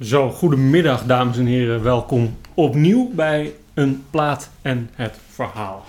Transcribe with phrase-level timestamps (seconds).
[0.00, 1.82] Zo, goedemiddag dames en heren.
[1.82, 5.84] Welkom opnieuw bij een plaat en het verhaal.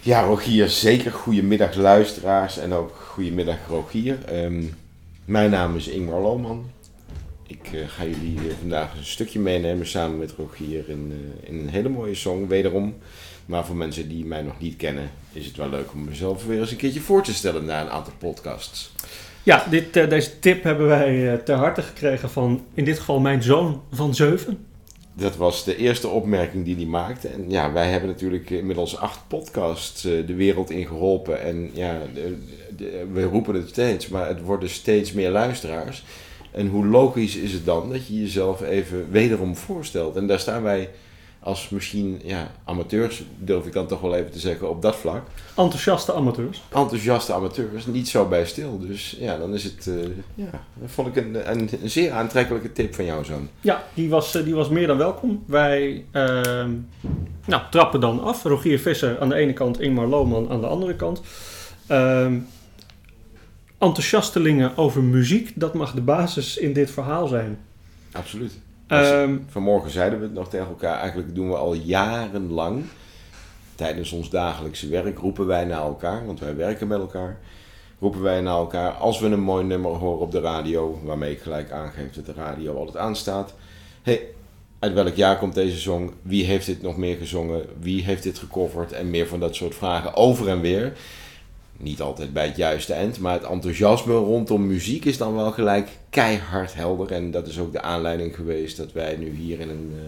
[0.00, 4.24] Ja, Rogier, zeker goedemiddag luisteraars en ook goedemiddag Rogier.
[4.24, 4.62] Ehm,
[5.24, 6.70] mijn naam is Ingmar Lohman.
[7.46, 11.68] Ik eh, ga jullie vandaag een stukje meenemen samen met Rogier in, eh, in een
[11.68, 12.94] hele mooie song, wederom.
[13.46, 16.60] Maar voor mensen die mij nog niet kennen, is het wel leuk om mezelf weer
[16.60, 18.92] eens een keertje voor te stellen na een aantal podcasts.
[19.42, 23.20] Ja, dit, eh, deze tip hebben wij eh, ter harte gekregen van in dit geval
[23.20, 24.66] mijn zoon van zeven.
[25.14, 27.28] Dat was de eerste opmerking die hij maakte.
[27.28, 31.42] En ja, wij hebben natuurlijk inmiddels acht podcasts eh, de wereld in geholpen.
[31.42, 31.98] En ja,
[33.12, 36.04] we roepen het steeds, maar het worden steeds meer luisteraars.
[36.50, 40.16] En hoe logisch is het dan dat je jezelf even wederom voorstelt?
[40.16, 40.88] En daar staan wij
[41.42, 45.26] als misschien ja, amateurs, durf ik dan toch wel even te zeggen, op dat vlak.
[45.56, 46.62] Enthousiaste amateurs.
[46.68, 48.78] Enthousiaste amateurs, niet zo bij stil.
[48.78, 49.94] Dus ja, dan is het, eh,
[50.34, 53.48] ja, dat vond ik een, een, een zeer aantrekkelijke tip van jou, zoon.
[53.60, 55.42] Ja, die was, eh, die was meer dan welkom.
[55.46, 56.70] Wij ehm,
[57.44, 58.42] nou, trappen dan af.
[58.42, 61.20] Rogier Visser aan de ene kant, Ingmar Lohman aan de andere kant.
[61.86, 62.34] Ehm
[63.82, 67.58] enthousiastelingen over muziek, dat mag de basis in dit verhaal zijn.
[68.12, 68.58] Absoluut.
[68.92, 70.98] Ehm, Vanmorgen zeiden we het nog tegen elkaar.
[70.98, 72.84] Eigenlijk doen we al jarenlang.
[73.74, 76.26] Tijdens ons dagelijkse werk roepen wij naar elkaar.
[76.26, 77.38] Want wij werken met elkaar.
[78.00, 78.90] Roepen wij naar elkaar.
[78.90, 81.00] Als we een mooi nummer horen op de radio.
[81.04, 83.54] Waarmee ik gelijk aangeef dat de radio altijd aanstaat.
[84.02, 84.26] hey,
[84.78, 86.12] uit welk jaar komt deze song?
[86.22, 87.66] Wie heeft dit nog meer gezongen?
[87.80, 88.92] Wie heeft dit gecoverd?
[88.92, 90.92] En meer van dat soort vragen over en weer.
[91.76, 95.88] Niet altijd bij het juiste eind, maar het enthousiasme rondom muziek is dan wel gelijk
[96.10, 97.12] keihard helder.
[97.12, 100.00] En dat is ook de aanleiding geweest dat wij nu hier in een, eh,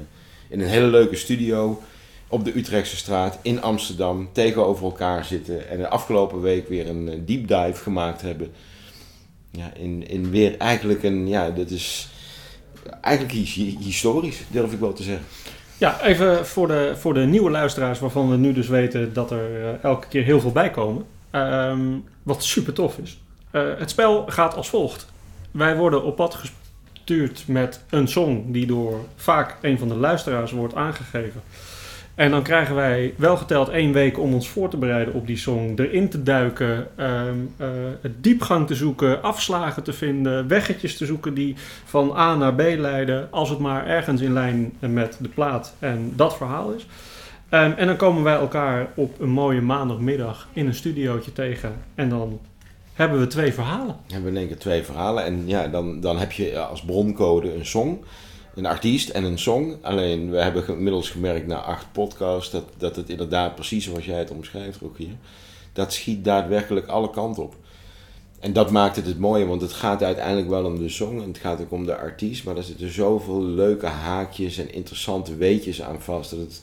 [0.49, 1.83] in een hele leuke studio
[2.29, 5.69] op de Utrechtse straat in Amsterdam tegenover elkaar zitten.
[5.69, 8.51] En de afgelopen week weer een eh, deep dive gemaakt hebben.
[9.51, 12.09] Ja, in, in weer eigenlijk een, ja, dat is
[13.01, 15.25] eigenlijk hi- historisch, durf ik wel te zeggen.
[15.79, 19.63] ja, even voor de, voor de nieuwe luisteraars waarvan we nu dus weten dat er
[19.65, 21.05] eh, elke keer heel veel bij komen.
[21.35, 23.19] Ehm, wat super tof is.
[23.51, 25.13] Eh, het spel gaat als volgt.
[25.51, 30.53] Wij worden op pad gestuurd met een song die door vaak een van de luisteraars
[30.53, 31.43] wordt aangegeven.
[32.15, 35.37] En dan krijgen wij wel geteld één week om ons voor te bereiden op die
[35.37, 36.89] song, erin te duiken,
[38.01, 42.61] het diepgang te zoeken, afslagen te vinden, weggetjes te zoeken die van A naar B
[42.61, 46.87] leiden, als het maar ergens in lijn met de plaat en dat verhaal is.
[47.55, 52.09] Ehm, en dan komen wij elkaar op een mooie maandagmiddag in een studiootje tegen en
[52.09, 52.41] dan
[52.93, 53.97] hebben we twee verhalen.
[54.07, 55.25] We hebben in één keer twee verhalen.
[55.25, 58.05] En ja, dan, dan heb je als broncode een song,
[58.55, 59.77] een artiest en een song.
[59.83, 64.19] Alleen, we hebben inmiddels gemerkt na acht podcasts dat, dat het inderdaad precies zoals jij
[64.19, 65.15] het omschrijft, Rogier.
[65.73, 67.55] Dat schiet daadwerkelijk alle kanten op.
[68.41, 71.29] En dat maakt het het mooie, want het gaat uiteindelijk wel om de song en
[71.29, 72.45] het gaat ook om de artiest.
[72.45, 76.31] Maar er zitten zoveel leuke haakjes en interessante weetjes aan vast.
[76.31, 76.63] Dat het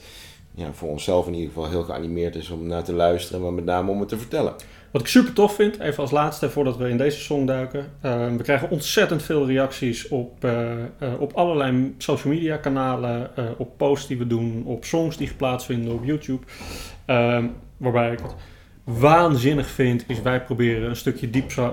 [0.55, 3.65] ja, voor onszelf in ieder geval heel geanimeerd is om naar te luisteren, maar met
[3.65, 4.53] name om het te vertellen.
[4.91, 7.91] Wat ik super tof vind, even als laatste voordat we in deze song duiken.
[8.01, 10.73] eh, we krijgen ontzettend veel reacties op, eh,
[11.19, 15.65] op allerlei social media kanalen, eh, op posts die we doen, op songs die geplaatst
[15.65, 16.45] vinden op YouTube.
[17.05, 17.47] Ehm,
[17.77, 18.35] waarbij ik het
[18.83, 21.29] waanzinnig vind, is wij proberen een stukje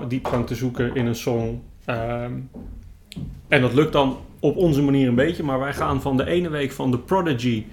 [0.07, 1.61] diepgang te zoeken in een song.
[1.85, 2.33] Ehm,
[3.47, 6.49] en dat lukt dan op onze manier een beetje, maar wij gaan van de ene
[6.49, 7.65] week van The Prodigy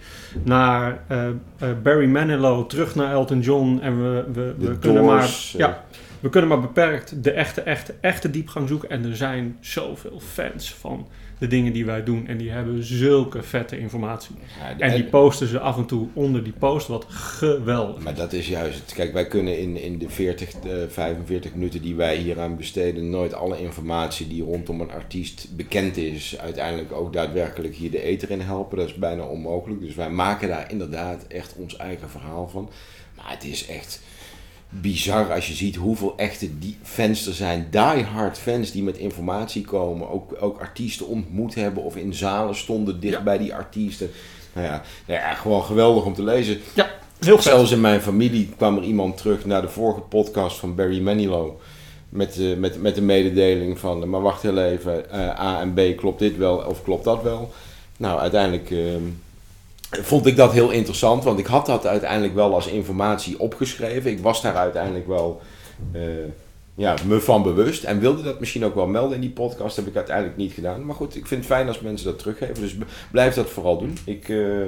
[0.43, 1.35] naar eh, eh,
[1.83, 5.23] Barry Manilow, terug naar Elton John en we, we, we kunnen maar...
[5.23, 5.85] Eh, Ja,
[6.21, 8.91] we kunnen maar beperkt de echte, echte, echte diepgang zoeken.
[8.91, 12.27] En er zijn zoveel fans van de dingen die wij doen.
[12.27, 14.35] En die hebben zulke vette informatie.
[14.59, 16.87] Ja, En die posten ze af en toe onder die post.
[16.87, 18.03] Wat geweldig.
[18.03, 18.93] Maar dat is juist het.
[18.93, 23.11] Kijk, wij kunnen in, in de 40, eh, 45 minuten die wij hier aan besteden,
[23.11, 28.31] nooit alle informatie die rondom een artiest bekend is, uiteindelijk ook daadwerkelijk hier de eter
[28.31, 28.79] in helpen.
[28.79, 29.81] Dat is bijna onmogelijk.
[29.81, 32.71] Dus wij maken daar inderdaad echt ons eigen verhaal van.
[33.17, 34.01] Maar het is echt
[34.69, 37.67] bizar als je ziet hoeveel echte die fans er zijn.
[37.71, 40.11] Die-hard fans die met informatie komen.
[40.11, 43.23] Ook, ook artiesten ontmoet hebben of in zalen stonden dicht Ja.
[43.23, 44.11] bij die artiesten.
[44.53, 46.59] Nou ja, nou ja, gewoon geweldig om te lezen.
[47.19, 47.43] Heel vet.
[47.45, 51.51] Zelfs in mijn familie kwam er iemand terug naar de vorige podcast van Barry Manilow.
[52.09, 55.75] Met, eh, met, met de mededeling van, eh, maar wacht heel even, eh, A en
[55.75, 57.53] B, klopt dit wel of klopt dat wel?
[57.97, 59.03] Nou, uiteindelijk ehm,
[59.91, 64.11] vond ik dat heel interessant, want ik had dat uiteindelijk wel als informatie opgeschreven.
[64.11, 65.41] Ik was daar uiteindelijk wel
[65.93, 66.01] eh,
[66.75, 69.77] ja, me van bewust en wilde dat misschien ook wel melden in die podcast.
[69.77, 70.87] heb ik uiteindelijk niet gedaan.
[70.87, 72.77] Maar goed, ik vind het fijn als mensen dat teruggeven, dus
[73.11, 73.99] blijf dat vooral doen.
[74.05, 74.29] Ik...
[74.29, 74.63] eh,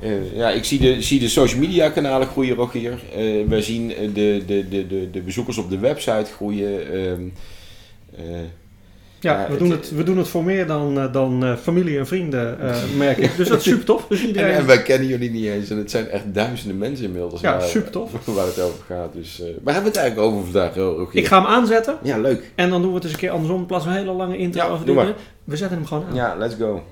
[0.00, 3.02] eh, ja, ik zie de, zie de social media kanalen groeien, Rogier.
[3.14, 6.92] Eh wij zien de, de, de, de, de bezoekers op de website groeien.
[6.92, 8.22] Eh,
[9.24, 11.98] Ja, Ja, we, doen het, we doen het voor meer dan, eh, dan eh, familie
[11.98, 13.36] en vrienden, eh, merk ik.
[13.36, 14.06] Dus dat is super tof.
[14.08, 14.54] Dus En, iedereen...
[14.54, 15.70] en wij kennen jullie niet eens.
[15.70, 17.40] En het zijn echt duizenden mensen inmiddels.
[17.40, 18.10] Ja, waar, supertof.
[18.34, 19.12] Waar het over gaat.
[19.12, 21.20] Dus, eh, waar hebben we het eigenlijk over vandaag, eh, Rogier?
[21.20, 22.50] Ik ga hem aanzetten Ja, leuk.
[22.54, 23.58] en dan doen we het eens een keer andersom.
[23.60, 25.14] In plaats van een hele lange intro Ja, over dingen.
[25.44, 26.14] We zetten hem gewoon aan.
[26.14, 26.82] Ja, let's go.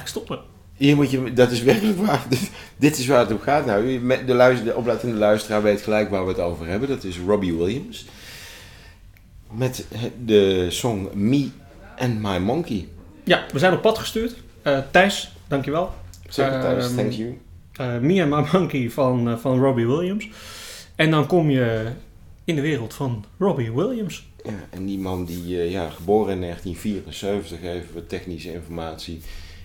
[0.00, 0.58] Eigenlijk stoppen.
[0.76, 2.26] Hier moet je, dat is werkelijk waar.
[2.28, 4.00] Dit, dit is waar het om gaat nou.
[4.26, 6.88] De, luister, de oplettende luisteraar weet gelijk waar we het over hebben.
[6.88, 8.06] Dat is Robbie Williams.
[9.50, 9.86] Met
[10.24, 11.48] de song Me
[11.98, 12.88] and My Monkey.
[13.24, 14.34] Ja, we zijn op pad gestuurd.
[14.62, 15.90] Eh Thijs, dankjewel.
[16.28, 17.38] Zeg het thuis, Ehm, thank you.
[17.72, 20.28] Eh Me and My Monkey van, eh, van Robbie Williams.
[20.94, 21.86] En dan kom je
[22.44, 24.28] in de wereld van Robbie Williams.
[24.44, 29.20] Ja, en die man die, ja, geboren in 1974, even wat technische informatie.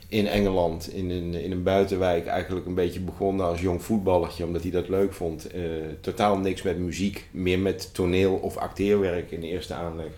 [0.08, 4.62] In Engeland, in een, in een buitenwijk, eigenlijk een beetje begonnen als jong voetballertje, omdat
[4.62, 5.48] hij dat leuk vond.
[5.52, 5.62] Eh,
[6.02, 10.12] totaal niks met muziek, meer met toneel of acteerwerk in de eerste aanleg.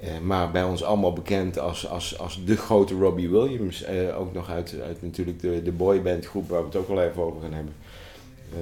[0.00, 3.82] Eh, maar bij ons allemaal bekend als, als, als de grote Robbie Williams.
[3.84, 7.02] Eh, ook nog uit, uit natuurlijk de, de boyband groep waar we het ook wel
[7.02, 7.72] even over gaan hebben.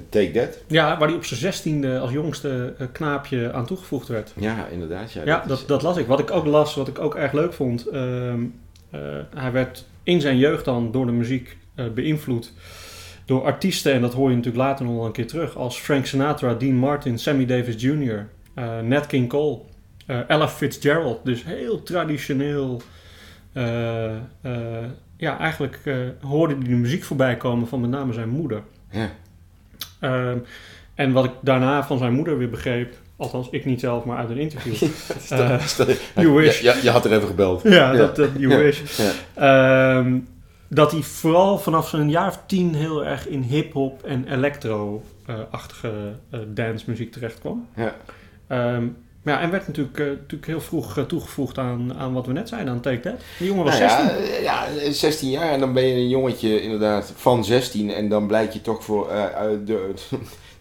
[0.08, 0.58] Take That.
[0.66, 4.32] Ja, waar hij op zijn zestiende als jongste knaapje aan toegevoegd werd.
[4.36, 5.12] Ja, inderdaad.
[5.12, 6.06] Ja, Ja, is- dat, dat las ik.
[6.06, 7.86] Wat ik ook las, wat ik ook erg leuk vond.
[7.86, 8.44] ehm,
[8.90, 9.00] eh,
[9.34, 12.52] hij werd in zijn jeugd dan door de muziek eh, beïnvloed.
[13.24, 15.56] Door artiesten, en dat hoor je natuurlijk later nog wel een keer terug.
[15.56, 19.58] Als Frank Sinatra, Dean Martin, Sammy Davis Jr., eh, Nat King Cole,
[20.06, 21.24] eh, Ella Fitzgerald.
[21.24, 22.82] Dus heel traditioneel.
[25.16, 25.80] ja, eigenlijk
[26.20, 28.62] hoorde hij de muziek voorbij komen van met name zijn moeder.
[28.90, 29.10] Ja.
[30.00, 30.38] Ehm,
[30.94, 34.30] en wat ik daarna van zijn moeder weer begreep, althans ik niet zelf, maar uit
[34.30, 34.74] een interview.
[35.30, 35.86] Eh, Stel-
[36.24, 36.60] you wish.
[36.60, 37.62] Ja, ja, je had er even gebeld.
[37.62, 37.92] ja, Ja.
[37.92, 38.58] dat, dat you Ja.
[38.58, 38.80] wish.
[38.98, 39.10] Ja.
[39.98, 40.18] Ehm,
[40.68, 45.90] dat hij vooral vanaf zijn jaar of tien heel erg in hip-hop en electro-achtige
[46.30, 47.68] eh, dancemuziek terecht kwam.
[47.76, 47.94] Ja.
[48.48, 48.84] Ehm,
[49.24, 52.72] ja, en werd natuurlijk, eh, natuurlijk heel vroeg toegevoegd aan, aan wat we net zeiden,
[52.72, 53.20] aan Take That.
[53.38, 54.42] Die jongen was Nou 16.
[54.42, 58.08] ja, eh, ja, 16 jaar en dan ben je een jongetje inderdaad van 16 en
[58.08, 59.92] dan blijkt je toch voor, uit de,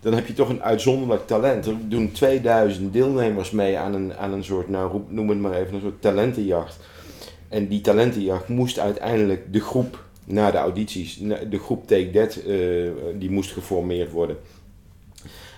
[0.05, 1.65] dan heb je toch een uitzonderlijk talent.
[1.65, 5.73] Er doen 2000 deelnemers mee aan een, aan een soort, nou noem het maar even,
[5.73, 6.79] een soort talentenjacht.
[7.49, 11.17] En die talentenjacht moest uiteindelijk de groep, na de audities,
[11.49, 12.55] de groep Take That, eh,
[13.15, 14.37] die moest geformeerd worden.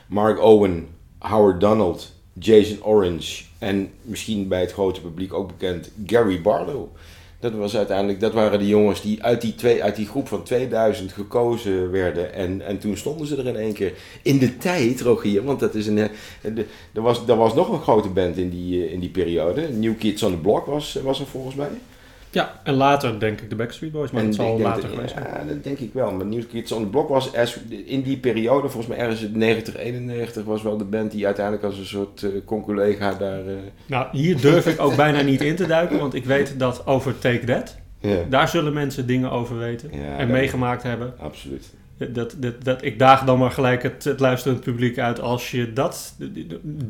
[0.07, 6.41] Mark Owen, Howard Donald, Jason Orange en misschien bij het grote publiek ook bekend Gary
[6.41, 6.88] Barlow.
[7.39, 10.44] Dat, was uiteindelijk, dat waren de jongens die uit die, twee, uit die groep van
[10.44, 12.34] 2000 gekozen werden.
[12.34, 13.94] En, en toen stonden ze er in één keer.
[14.22, 16.57] In de tijd, Rogier, want dat is een, eh,
[16.94, 19.69] er, was, was nog een grote band in die, eh, in die periode.
[19.69, 21.69] New Kids on the Block was, was er volgens mij.
[22.31, 24.91] Ja, en later denk ik de Backstreet Boys, maar En dat zal denk later dat-
[24.91, 25.25] geweest zijn.
[25.25, 26.12] Ja, dat denk ik wel.
[26.12, 29.38] Maar New Kids on the Block was as- in die periode, volgens mij ergens in
[29.38, 33.47] 90, 91, was wel de band die uiteindelijk als een soort uh, conculega daar...
[33.47, 33.53] eh,
[33.86, 37.19] Nou, hier durf ik ook bijna niet in te duiken, want ik weet dat over
[37.19, 41.13] Take That, ja, daar zullen mensen dingen over weten Ja, en meegemaakt hebben.
[41.19, 41.69] absoluut.
[41.98, 45.74] Dat, dat, dat, ik daag dan maar gelijk het, het luisterend publiek uit als je
[45.74, 46.13] dat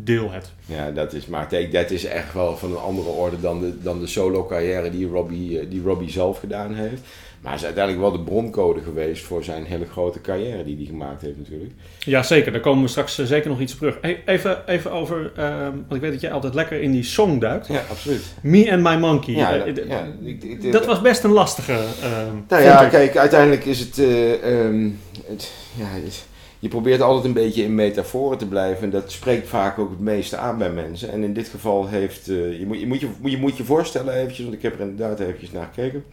[0.04, 0.54] deel hebt.
[0.66, 4.00] Ja, dat is, maar That is echt wel van een andere orde dan de, dan
[4.00, 7.02] de solo carrière die Robbie, eh, die Robbie zelf gedaan heeft.
[7.42, 10.86] Maar hij is uiteindelijk wel de broncode geweest voor zijn hele grote carrière die hij
[10.86, 11.72] gemaakt heeft natuurlijk.
[12.00, 12.52] Ja, zeker.
[12.52, 13.98] Daar komen we straks eh, zeker nog iets op terug.
[14.02, 17.40] Hey, even, even over, ehm, want ik weet dat jij altijd lekker in die song
[17.40, 17.68] duikt.
[17.68, 18.24] Ja, absoluut.
[18.42, 19.34] Me and My Monkey.
[19.34, 21.74] Ja, Eh, dat- d- ja, ik- ik- dat was best een lastige.
[21.74, 22.90] ehm, Nou ja, ik.
[22.90, 24.90] kijk, uiteindelijk is het, eh, ehm,
[25.26, 26.26] het, ja, het-
[26.60, 28.84] Je probeert altijd een beetje in metaforen te blijven.
[28.84, 31.12] En dat spreekt vaak ook het meeste aan bij mensen.
[31.12, 32.28] En in dit geval heeft...
[32.28, 34.80] eh, je, moet, je, moet je, je moet je voorstellen eventjes, want ik heb er
[34.88, 36.04] inderdaad eventjes naar gekeken.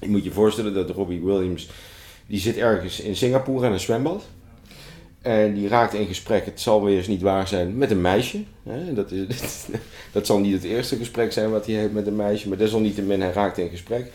[0.00, 1.68] Je moet je voorstellen dat Robbie Williams...
[2.26, 4.24] Die zit ergens in Singapore aan een zwembad.
[5.22, 8.42] En die raakt in gesprek, het zal weer eens niet waar zijn, met een meisje.
[8.94, 9.66] Dat, is,
[10.12, 13.20] dat zal niet het eerste gesprek zijn wat hij heeft met een meisje, maar desalniettemin,
[13.20, 14.10] hij raakt in gesprek.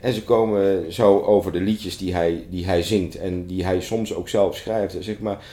[0.00, 3.80] En ze komen zo over de liedjes die hij, die hij zingt en die hij
[3.80, 4.96] soms ook zelf schrijft.
[5.00, 5.44] Zeg maar,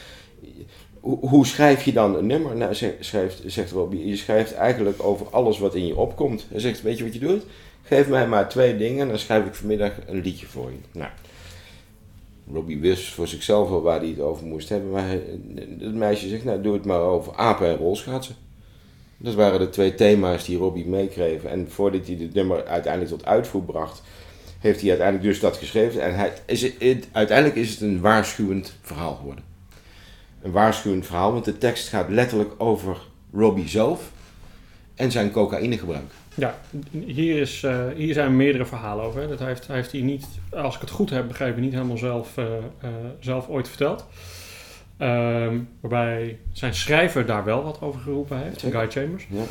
[1.00, 2.55] hoe, schrijf je dan een nummer?
[2.55, 6.45] Nou, schrijft, zegt Robbie, je schrijft eigenlijk over alles wat in je opkomt.
[6.50, 7.43] Hij zegt, weet je wat je doet?
[7.91, 10.77] Geef mij maar twee dingen en dan schrijf ik vanmiddag een liedje voor je.
[10.91, 11.10] Nou,
[12.53, 14.89] Robbie wist voor zichzelf wel waar hij het over moest hebben.
[14.89, 15.10] Maar
[15.79, 18.36] het meisje zegt, nou doe het maar over apen en rolschaatsen.
[19.17, 21.43] Dat waren de twee thema's die Robbie meekreeg.
[21.43, 24.01] En voordat hij dit nummer uiteindelijk tot uitvoer bracht,
[24.60, 26.01] heeft hij uiteindelijk dus dat geschreven.
[26.01, 26.71] En hij, is
[27.12, 29.43] uiteindelijk is het een waarschuwend verhaal geworden.
[30.41, 32.98] Een waarschuwend verhaal, want de tekst gaat letterlijk over
[33.33, 34.12] Robbie zelf
[34.95, 36.12] en zijn cocaïnegebruik.
[36.35, 36.55] Ja,
[36.91, 39.21] hier, is, eh, hier zijn meerdere verhalen over.
[39.21, 39.27] hè.
[39.27, 42.38] Dat heeft, hij heeft hij niet, als ik het goed heb begrepen, niet helemaal zelf,
[42.38, 44.05] eh, eh, zelf ooit verteld.
[44.97, 48.61] Ehm, waarbij zijn schrijver daar wel wat over geroepen heeft.
[48.61, 49.27] Guy Chambers.
[49.29, 49.43] Ja.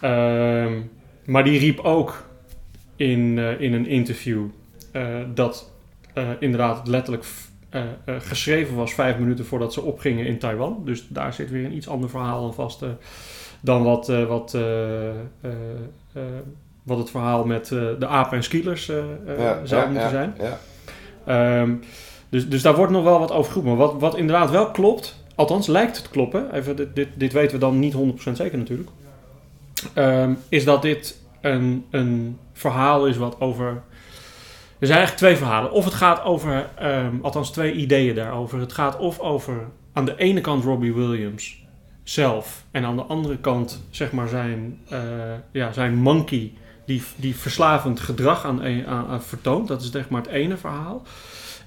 [0.00, 0.80] Ehm,
[1.24, 2.28] maar die riep ook
[2.96, 4.44] in, in een interview
[5.34, 5.72] dat
[6.38, 7.24] inderdaad letterlijk
[8.06, 10.82] geschreven was vijf minuten voordat ze opgingen in Taiwan.
[10.84, 12.84] Dus daar zit weer een iets ander verhaal aan vast
[13.60, 15.14] dan wat, eh, wat, eh, eh,
[16.82, 18.84] wat het verhaal met de apen en skilers
[19.64, 20.34] zou moeten zijn.
[20.38, 20.58] Ja.
[21.24, 21.74] Ehm,
[22.28, 23.76] dus, dus daar wordt nog wel wat over geroepen.
[23.76, 27.32] Maar wat, wat inderdaad wel klopt, althans lijkt het te kloppen, even, dit, dit, dit
[27.32, 28.90] weten we dan niet 100% zeker natuurlijk,
[29.92, 33.82] ehm, is dat dit een, een verhaal is wat over.
[34.78, 35.72] Er zijn eigenlijk twee verhalen.
[35.72, 38.60] Of het gaat over, ehm, althans twee ideeën daarover.
[38.60, 41.59] Het gaat of over aan de ene kant Robbie Williams
[42.02, 45.00] zelf en aan de andere kant zeg maar zijn, eh,
[45.50, 46.52] ja, zijn monkey
[46.86, 49.68] die, die verslavend gedrag aan, aan, aan vertoont.
[49.68, 51.02] Dat is zeg maar het ene verhaal.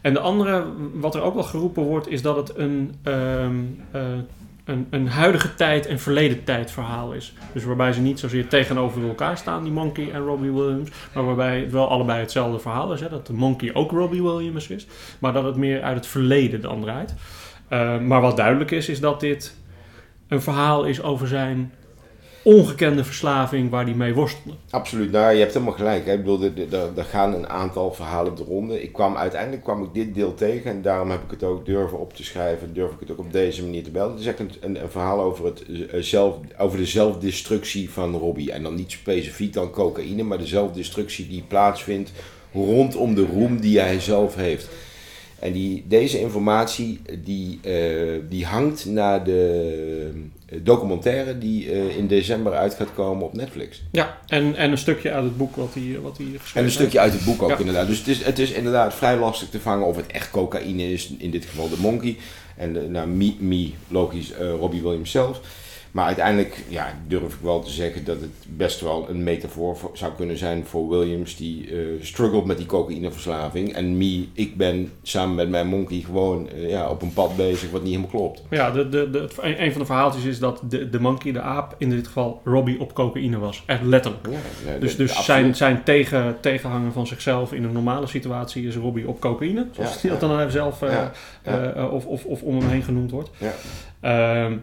[0.02, 3.56] En de andere, wat er ook wel geroepen wordt, is dat het een, ehm,
[3.92, 4.02] eh,
[4.66, 7.34] een, een huidige tijd en verleden tijd verhaal is.
[7.54, 11.60] Dus waarbij ze niet zozeer tegenover elkaar staan, die Monkey en Robbie Williams, maar waarbij
[11.60, 13.00] het wel allebei hetzelfde verhaal is.
[13.00, 13.10] Hè?
[13.10, 14.88] Dat de Monkey ook Robbie Williams is,
[15.20, 17.16] maar dat het meer uit het verleden dan draait.
[17.68, 19.56] Eh, maar wat duidelijk is, is dat dit
[20.34, 21.74] een verhaal is over zijn
[22.44, 24.58] ongekende verslaving waar hij mee worstelde.
[24.70, 26.06] Absoluut, nou je hebt helemaal gelijk.
[26.06, 26.12] Hè.
[26.14, 26.42] Ik bedoel,
[26.96, 28.84] er- gaan een aantal verhalen de ronde.
[28.84, 32.00] Ik kwam, uiteindelijk kwam ik dit deel tegen en daarom heb ik het ook durven
[32.00, 32.74] op te schrijven.
[32.74, 34.12] Durf ik het ook op deze manier te bellen.
[34.12, 38.52] Het is echt een, een, verhaal over, het, eh, zelf, over de zelfdestructie van Robbie.
[38.52, 42.12] En dan niet specifiek dan cocaïne, maar de zelfdestructie die plaatsvindt
[42.54, 44.70] rondom de roem die hij zelf heeft.
[45.44, 47.74] En die, deze informatie die, eh,
[48.30, 50.12] die hangt naar de
[50.46, 53.82] eh, documentaire die eh, in december uit gaat komen op Netflix.
[53.92, 56.72] Ja, en, en een stukje uit het boek wat hij, wat hij geschreven En een
[56.72, 57.58] stukje uit het boek ook Ja.
[57.58, 57.88] inderdaad.
[57.88, 61.14] Dus het is, het is inderdaad vrij lastig te vangen of het echt cocaïne is.
[61.18, 62.18] In dit geval de monkey.
[62.58, 65.42] En nou, me, me logisch, Robbie Williams zelf.
[65.94, 69.92] Maar uiteindelijk ja, durf ik wel te zeggen dat het best wel een metafoor voor-
[69.94, 71.36] zou kunnen zijn voor Williams.
[71.38, 73.74] Die eh struggelt met die cocaïneverslaving.
[73.74, 77.72] En me, ik ben samen met mijn monkey gewoon eh, ja, op een pad bezig
[77.72, 78.44] wat niet helemaal klopt.
[78.50, 81.76] Ja, de, de, de, een van de verhaaltjes is dat de, de monkey, de aap,
[81.78, 83.64] in dit geval Robbie op cocaïne was.
[83.66, 84.28] Echt letterlijk.
[84.28, 88.76] Ja, nee, Dus, dus zijn, zijn tegen, tegenhanger van zichzelf in een normale situatie is
[88.76, 89.68] Robbie op cocaïne.
[89.72, 93.30] Zoals Ja, hij dat dan zelf eh, of, of, of om hem heen genoemd wordt.
[93.38, 93.52] Ja.
[94.00, 94.58] Ehm,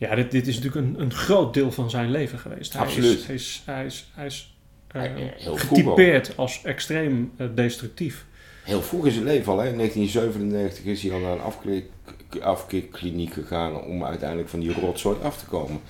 [0.00, 2.72] ja, dit, dit is natuurlijk een, een groot deel van zijn leven geweest.
[2.72, 3.18] Hij Absoluut.
[3.18, 5.02] Is, hij is, hij is, hij is eh,
[5.36, 8.26] heel getypeerd als extreem eh, destructief.
[8.64, 9.68] Heel vroeg in zijn leven al, hè.
[9.68, 15.38] in 1997 is hij al naar een afkikkliniek gegaan om uiteindelijk van die rotzooi af
[15.38, 15.80] te komen.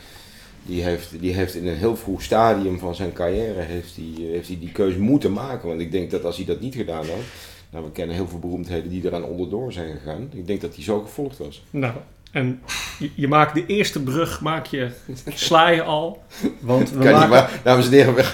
[0.62, 4.48] Die heeft, die heeft in een heel vroeg stadium van zijn carrière heeft hij, heeft
[4.48, 5.68] hij die keuze moeten maken.
[5.68, 7.24] Want ik denk dat als hij dat niet gedaan had,
[7.70, 10.30] nou we kennen heel veel beroemdheden die eraan onderdoor zijn gegaan.
[10.32, 11.62] Ik denk dat hij zo gevolgd was.
[11.70, 11.94] Nou,
[12.32, 12.60] en
[12.98, 14.88] je, je maakt de eerste brug, maak je,
[15.34, 16.22] sla je al.
[16.60, 18.24] Want we Kan niet, maken, maar, dames en heren,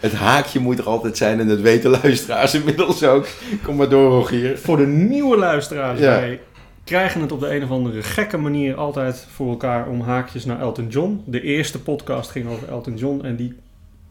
[0.00, 3.26] het haakje moet er altijd zijn en dat weten luisteraars inmiddels ook.
[3.62, 4.58] Kom maar door Rogier.
[4.58, 6.06] voor de nieuwe luisteraars, Ja.
[6.06, 6.40] wij
[6.84, 10.60] krijgen het op de een of andere gekke manier altijd voor elkaar om haakjes naar
[10.60, 11.22] Elton John.
[11.26, 13.56] De eerste podcast ging over Elton John en die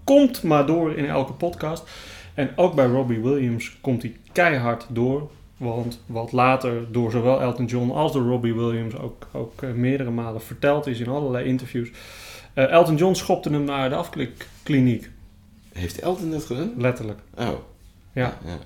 [0.03, 1.83] komt maar door in elke podcast.
[2.33, 5.29] En ook bij Robbie Williams komt hij keihard door.
[5.57, 10.09] Want wat later door zowel Elton John als door Robbie Williams ook, ook eh, meerdere
[10.11, 11.91] malen verteld is in allerlei interviews.
[12.53, 15.09] Eh, Elton John schopte hem naar de afklikkliniek,
[15.73, 16.73] Heeft Elton dat gedaan?
[16.77, 17.19] letterlijk.
[17.37, 17.47] Oh.
[18.13, 18.37] Ja.
[18.45, 18.57] ja.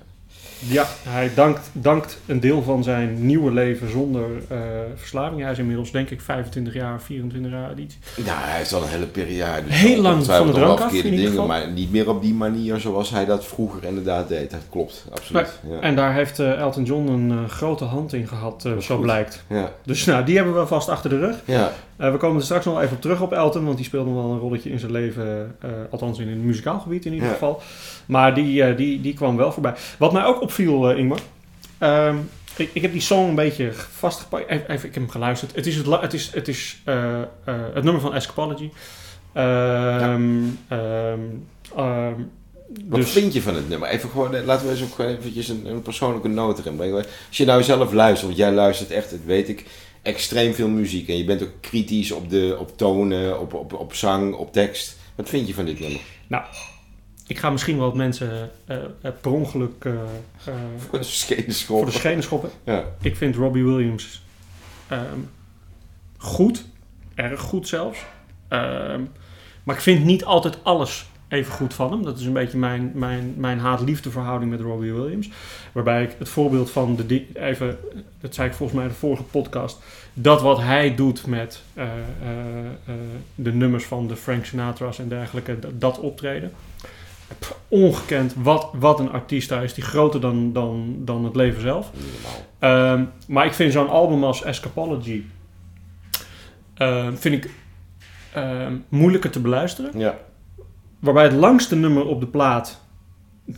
[0.68, 4.58] Ja, hij dankt, dankt een deel van zijn nieuwe leven zonder eh,
[4.94, 5.42] verslaving.
[5.42, 7.96] Hij is inmiddels denk ik 25 jaar, 24 jaar niet.
[8.16, 9.64] Nou, hij heeft al een hele periode.
[9.66, 11.46] dus Heel lang van de drank af, dingen, geval.
[11.46, 14.50] maar niet meer op die manier zoals hij dat vroeger inderdaad deed.
[14.50, 15.60] Dat klopt, absoluut.
[15.70, 15.80] Ja.
[15.80, 18.94] En daar heeft eh, Elton John een eh, grote hand in gehad, eh, is zo
[18.94, 19.04] goed.
[19.04, 19.44] blijkt.
[19.46, 19.72] Ja.
[19.84, 21.36] Dus nou, die hebben we vast achter de rug.
[21.44, 21.72] ja.
[22.00, 24.30] Eh, we komen er straks nog even op terug op Elton, want die speelde wel
[24.30, 25.56] een rolletje in zijn leven.
[25.60, 27.32] eh, althans in het muzikaal gebied in ieder Ja.
[27.32, 27.62] geval.
[28.06, 29.74] Maar die, eh, die, die kwam wel voorbij.
[29.98, 31.18] Wat mij ook opviel, Ingmar.
[31.78, 32.16] ehm,
[32.56, 34.48] ik, ik heb die song een beetje vastgepakt.
[34.50, 35.54] Even, ik heb hem geluisterd.
[35.54, 36.82] Het is het, het, is, het, is,
[37.74, 38.70] het nummer van Escapology.
[39.32, 41.18] Ehm, ehm,
[41.76, 42.12] ehm,
[42.88, 43.88] Wat Dus- vind je van het nummer?
[43.88, 46.94] Even gewoon, laten we eens ook eventjes een, een persoonlijke noot erin brengen.
[47.28, 49.64] Als je nou zelf luistert, want jij luistert echt, dat weet ik,
[50.02, 51.08] extreem veel muziek.
[51.08, 54.98] En je bent ook kritisch op, de, op tonen, op, op, op zang, op tekst.
[55.14, 56.00] Wat vind je van dit nummer?
[57.26, 59.92] Ik ga misschien wel wat mensen eh, eh, per ongeluk eh,
[60.76, 61.84] Voor de skate voor school.
[61.84, 62.50] de schenen schoppen.
[62.64, 62.84] Ja.
[63.02, 64.22] Ik vind Robbie Williams
[64.88, 65.18] ehm,
[66.16, 66.64] goed.
[67.14, 67.98] Erg goed zelfs.
[68.48, 69.02] Ehm,
[69.62, 72.02] maar ik vind niet altijd alles even goed van hem.
[72.04, 75.30] Dat is een beetje mijn, mijn, mijn haat-liefde verhouding met Robbie Williams.
[75.72, 77.26] Waarbij ik het voorbeeld van de...
[77.34, 77.78] Even,
[78.20, 79.78] dat zei ik volgens mij in de vorige podcast.
[80.14, 81.90] Dat wat hij doet met eh, eh,
[82.86, 82.94] eh,
[83.34, 85.58] de nummers van de Frank Sinatra's en dergelijke.
[85.78, 86.52] dat- optreden.
[87.38, 88.34] Pff, Ongekend.
[88.36, 89.74] Wat, wat een artiest hij is.
[89.74, 91.90] Die groter dan, dan, dan het leven zelf.
[92.58, 95.22] Ehm, maar ik vind zo'n album als Escapology
[96.74, 97.50] ehm, vind ik
[98.32, 99.98] ehm, moeilijker te beluisteren.
[99.98, 100.18] Ja.
[101.00, 102.80] Waarbij het langste nummer op de plaat,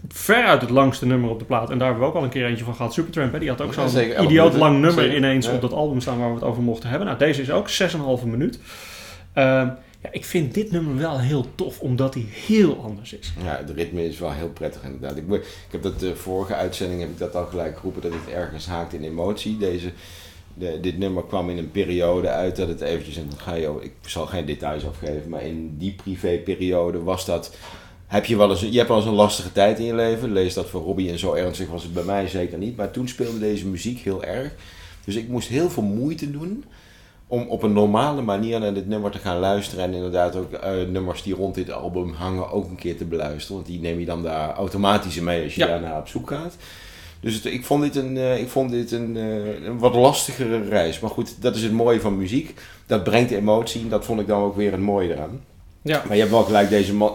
[0.08, 2.46] veruit het langste nummer op de plaat, en daar hebben we ook al een keer
[2.46, 5.46] eentje van gehad, Supertramp, hè, die had ook Ja, zo'n idioot lang nummer Zeker, ineens
[5.46, 5.52] ja.
[5.52, 7.06] op dat album staan waar we het over mochten hebben.
[7.06, 7.68] Nou, deze is ook
[8.20, 8.58] 6,5 minuut.
[9.32, 9.68] Ehm,
[10.02, 13.32] ja, ik vind dit nummer wel heel tof, omdat hij heel anders is.
[13.44, 15.16] Ja, het ritme is wel heel prettig inderdaad.
[15.16, 18.34] Ik, ik heb dat de vorige uitzending heb ik dat al gelijk geroepen dat het
[18.34, 19.58] ergens haakt in emotie.
[19.58, 19.92] Deze,
[20.62, 23.92] de, dit nummer kwam in een periode uit dat het eventjes, en ga je, ik
[24.00, 27.56] zal geen details afgeven, maar in die privéperiode was dat,
[28.06, 30.32] heb je wel eens, je hebt wel eens een lastige tijd in je leven.
[30.32, 32.76] Lees dat voor Robbie en zo ernstig was het bij mij zeker niet.
[32.76, 34.52] Maar toen speelde deze muziek heel erg.
[35.04, 36.64] Dus ik moest heel veel moeite doen
[37.26, 39.84] om op een normale manier naar dit nummer te gaan luisteren.
[39.84, 43.56] En inderdaad ook eh, nummers die rond dit album hangen ook een keer te beluisteren.
[43.56, 45.66] Want die neem je dan daar automatisch mee als je Ja.
[45.66, 46.56] daarna op zoek gaat.
[47.22, 50.68] Dus het- ik vond dit, een, eh, ik vond dit een, eh, een wat lastigere
[50.68, 51.00] reis.
[51.00, 52.54] Maar goed, dat is het mooie van muziek.
[52.86, 55.40] Dat brengt emotie en dat vond ik dan ook weer het mooie eraan.
[55.82, 57.14] Ja, Maar je hebt wel gelijk deze man.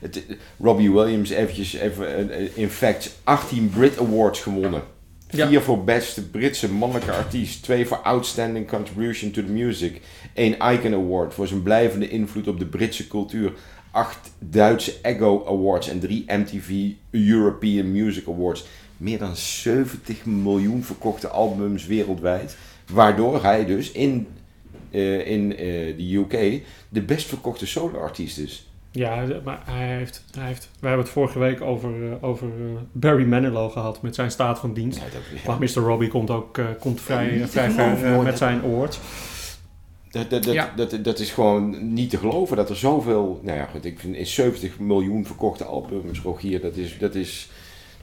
[0.00, 0.24] Het,
[0.60, 4.82] Robbie Williams, eventjes even eh, in fact, 18 Brit Awards gewonnen.
[5.30, 5.48] Ja.
[5.48, 7.62] Vier voor beste Britse mannelijke artiest.
[7.62, 10.00] Twee voor Outstanding Contribution to the Music.
[10.34, 13.52] Eén Icon Award voor zijn blijvende invloed op de Britse cultuur.
[13.90, 16.70] Acht Duitse Ego Awards en drie MTV
[17.10, 18.64] European Music Awards.
[18.96, 22.56] Meer dan 70 miljoen verkochte albums wereldwijd.
[22.92, 24.26] Waardoor hij dus in,
[24.90, 28.68] eh, in eh, de UK de best verkochte solo-artiest is.
[28.90, 30.70] ja maar hij heeft, hij heeft...
[30.80, 32.48] We hebben het vorige week over, eh, over
[32.92, 34.98] Barry Manilow gehad met zijn staat van dienst.
[34.98, 35.88] Ja, dat, Maar Mr.
[35.88, 38.98] Robbie komt ook eh, komt vrij, vrij ver met zijn awards.
[40.10, 40.72] Dat, dat, dat, Ja.
[40.76, 43.40] dat, dat is gewoon niet te geloven dat er zoveel.
[43.42, 47.48] Nou ja, goed, ik vind in 70 miljoen verkochte albums, Rogier, dat is, dat is,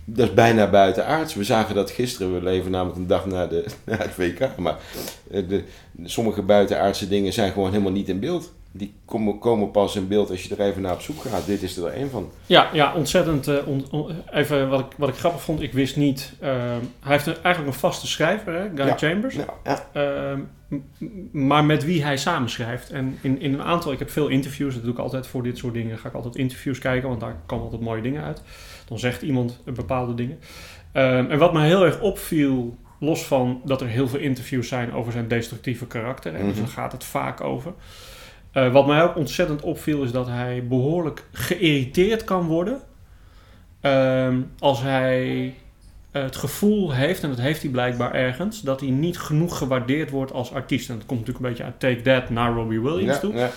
[0.06, 1.34] dat is bijna buitenaards.
[1.34, 4.58] We zagen dat gisteren, we leven namelijk een dag na, de, na het WK.
[4.58, 4.76] Maar
[5.32, 5.63] eh, de,
[6.04, 8.54] sommige buitenaardse dingen zijn gewoon helemaal niet in beeld.
[8.76, 11.46] Die komen, komen pas in beeld als je er even naar op zoek gaat.
[11.46, 12.30] Dit is er één van.
[12.46, 13.48] Ja, ja ontzettend.
[13.48, 15.62] eh, on- on- even wat ik, wat ik grappig vond.
[15.62, 16.34] Ik wist niet.
[16.39, 16.50] eh,
[17.00, 18.98] hij heeft een- eigenlijk een vaste schrijver, hè, Guy Ja.
[18.98, 19.36] Chambers.
[19.63, 19.88] Ja.
[19.94, 20.39] Ehm,
[21.32, 22.89] maar met wie hij samenschrijft.
[22.92, 25.58] En in, in een aantal, ik heb veel interviews, dat doe ik altijd voor dit
[25.58, 25.98] soort dingen.
[25.98, 28.42] Ga ik altijd interviews kijken, want daar komen altijd mooie dingen uit.
[28.88, 30.39] Dan zegt iemand eh, bepaalde dingen.
[30.91, 34.93] Ehm, en wat me heel erg opviel, los van dat er heel veel interviews zijn
[34.93, 36.34] over zijn destructieve karakter.
[36.36, 36.63] En dus Mhm.
[36.63, 37.74] daar gaat het vaak over.
[38.52, 42.82] Eh, wat mij ook ontzettend opviel, is dat hij behoorlijk geïrriteerd kan worden.
[43.82, 45.54] Ehm, als hij
[46.12, 50.32] het gevoel heeft, en dat heeft hij blijkbaar ergens, dat hij niet genoeg gewaardeerd wordt
[50.34, 50.89] als artiest.
[50.89, 53.34] En dat komt natuurlijk een beetje uit Take That naar Robbie Williams Ja, toe.
[53.34, 53.50] ja.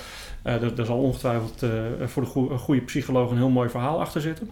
[0.43, 1.71] Eh, daar, zal ongetwijfeld eh,
[2.07, 4.51] voor de goede psycholoog een heel mooi verhaal achter zitten.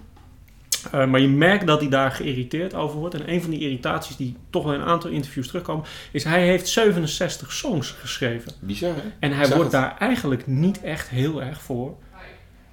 [0.91, 3.15] Eh, maar je merkt dat hij daar geïrriteerd over wordt.
[3.15, 6.47] En een van die irritaties die toch wel in een aantal interviews terugkomen, is hij
[6.47, 8.53] heeft 67 songs geschreven.
[8.61, 9.03] Bizar, hè?
[9.19, 9.71] En hij wordt het.
[9.73, 11.97] daar eigenlijk niet echt heel erg voor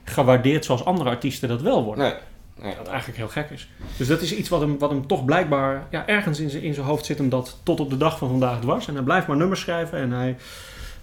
[0.03, 2.03] gewaardeerd zoals andere artiesten dat wel worden.
[2.03, 2.13] Nee.
[2.61, 2.75] nee.
[2.77, 3.67] Wat eigenlijk heel gek is.
[3.97, 6.73] Dus dat is iets wat hem, wat hem toch blijkbaar ja, ergens in zijn, in
[6.73, 8.87] zijn hoofd zit hem dat tot op de dag van vandaag dwars.
[8.87, 9.99] En hij blijft maar nummers schrijven.
[9.99, 10.37] En hij,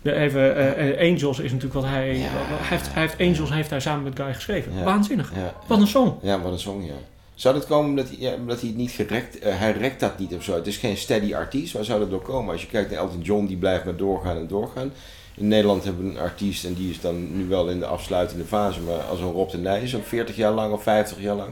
[0.02, 2.22] de, even, eh, eh, Angels is natuurlijk wat hij, Ja.
[2.22, 4.72] wat- hij, heeft, hij heeft Angels heeft hij samen met Guy geschreven.
[4.76, 4.82] Ja.
[4.84, 5.32] Waanzinnig.
[5.34, 6.12] Ja, Wat een song.
[6.22, 6.92] Ja, wat een song, ja.
[7.34, 9.38] Zou dat komen omdat hij, omdat hij het niet gerekt...
[9.38, 10.54] eh, hij rekt dat niet of zo.
[10.54, 11.72] Het is geen steady artiest.
[11.72, 12.52] Waar zou dat door komen?
[12.52, 14.92] Als je kijkt naar Elton John, die blijft maar doorgaan en doorgaan.
[15.37, 18.44] In Nederland hebben we een artiest en die is dan nu wel in de afsluitende
[18.44, 18.80] fase.
[18.80, 21.50] Maar als een Rob de Nijs, zo'n 40 jaar lang of 50 jaar lang.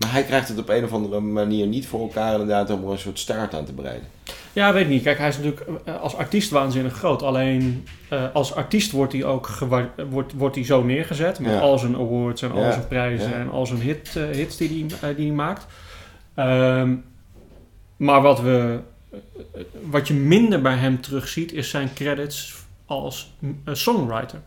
[0.00, 2.90] Maar hij krijgt het op een of andere manier niet voor elkaar inderdaad om er
[2.90, 4.08] een soort staart aan te breiden.
[4.52, 5.02] Ja, weet ik niet.
[5.02, 7.22] Kijk, hij is natuurlijk eh, als artiest waanzinnig groot.
[7.22, 9.48] Alleen eh, als artiest wordt hij ook
[10.10, 11.38] wordt, wordt hij zo neergezet.
[11.38, 11.58] Met Ja.
[11.60, 13.36] al zijn awards en al zijn prijzen Ja.
[13.36, 15.66] en al zijn hit, eh, hits die hij, die hij maakt.
[16.34, 16.94] Ehm,
[17.96, 18.78] maar wat, we,
[19.90, 22.54] wat je minder bij hem terugziet, is zijn credits
[22.86, 23.32] als
[23.72, 24.40] songwriter.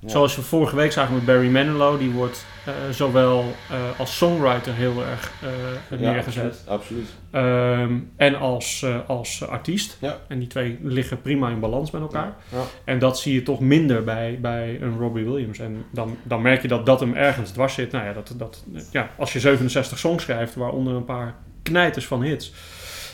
[0.00, 0.08] Ja.
[0.08, 4.74] Zoals we vorige week zagen met Barry Manilow, die wordt eh, zowel eh, als songwriter
[4.74, 6.62] heel erg eh, Ja, neergezet.
[6.66, 7.08] absoluut, absoluut.
[7.30, 9.96] Ehm, en als, als artiest.
[10.00, 10.18] Ja.
[10.28, 12.36] En die twee liggen prima in balans met elkaar.
[12.52, 12.62] Ja.
[12.84, 15.58] En dat zie je toch minder bij, bij een Robbie Williams.
[15.58, 17.92] En dan, dan merk je dat dat hem ergens dwars zit.
[17.92, 22.22] Nou ja, dat, dat, ja, als je 67 songs schrijft, waaronder een paar knijters van
[22.22, 22.52] hits,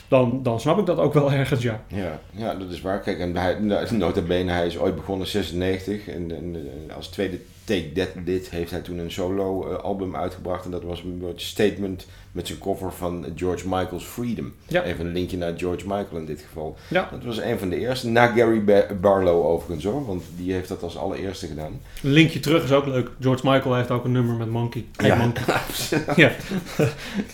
[0.08, 1.84] dan, dan snap ik dat ook wel ergens, ja.
[1.86, 3.00] Ja, ja, dat is waar.
[3.00, 3.56] Kijk, en hij,
[3.90, 6.08] nota bene, hij is ooit begonnen in 96.
[6.08, 6.56] En, en,
[6.96, 10.64] als tweede Take That dit heeft hij toen een solo eh, album uitgebracht.
[10.64, 14.53] En dat was een statement met zijn cover van George Michael's Freedom.
[14.66, 14.83] Ja.
[14.83, 16.77] Even een linkje naar George Michael in dit geval.
[16.88, 17.09] Ja.
[17.12, 18.09] Dat was een van de eerste.
[18.09, 21.81] Na Gary Ba- Barlow overigens hoor, want die heeft dat als allereerste gedaan.
[22.03, 23.11] Een linkje terug is ook leuk.
[23.20, 24.85] George Michael heeft ook een nummer met Monkey.
[24.96, 25.14] Hey, Ja.
[25.16, 25.42] Monkey.
[26.16, 26.31] ja,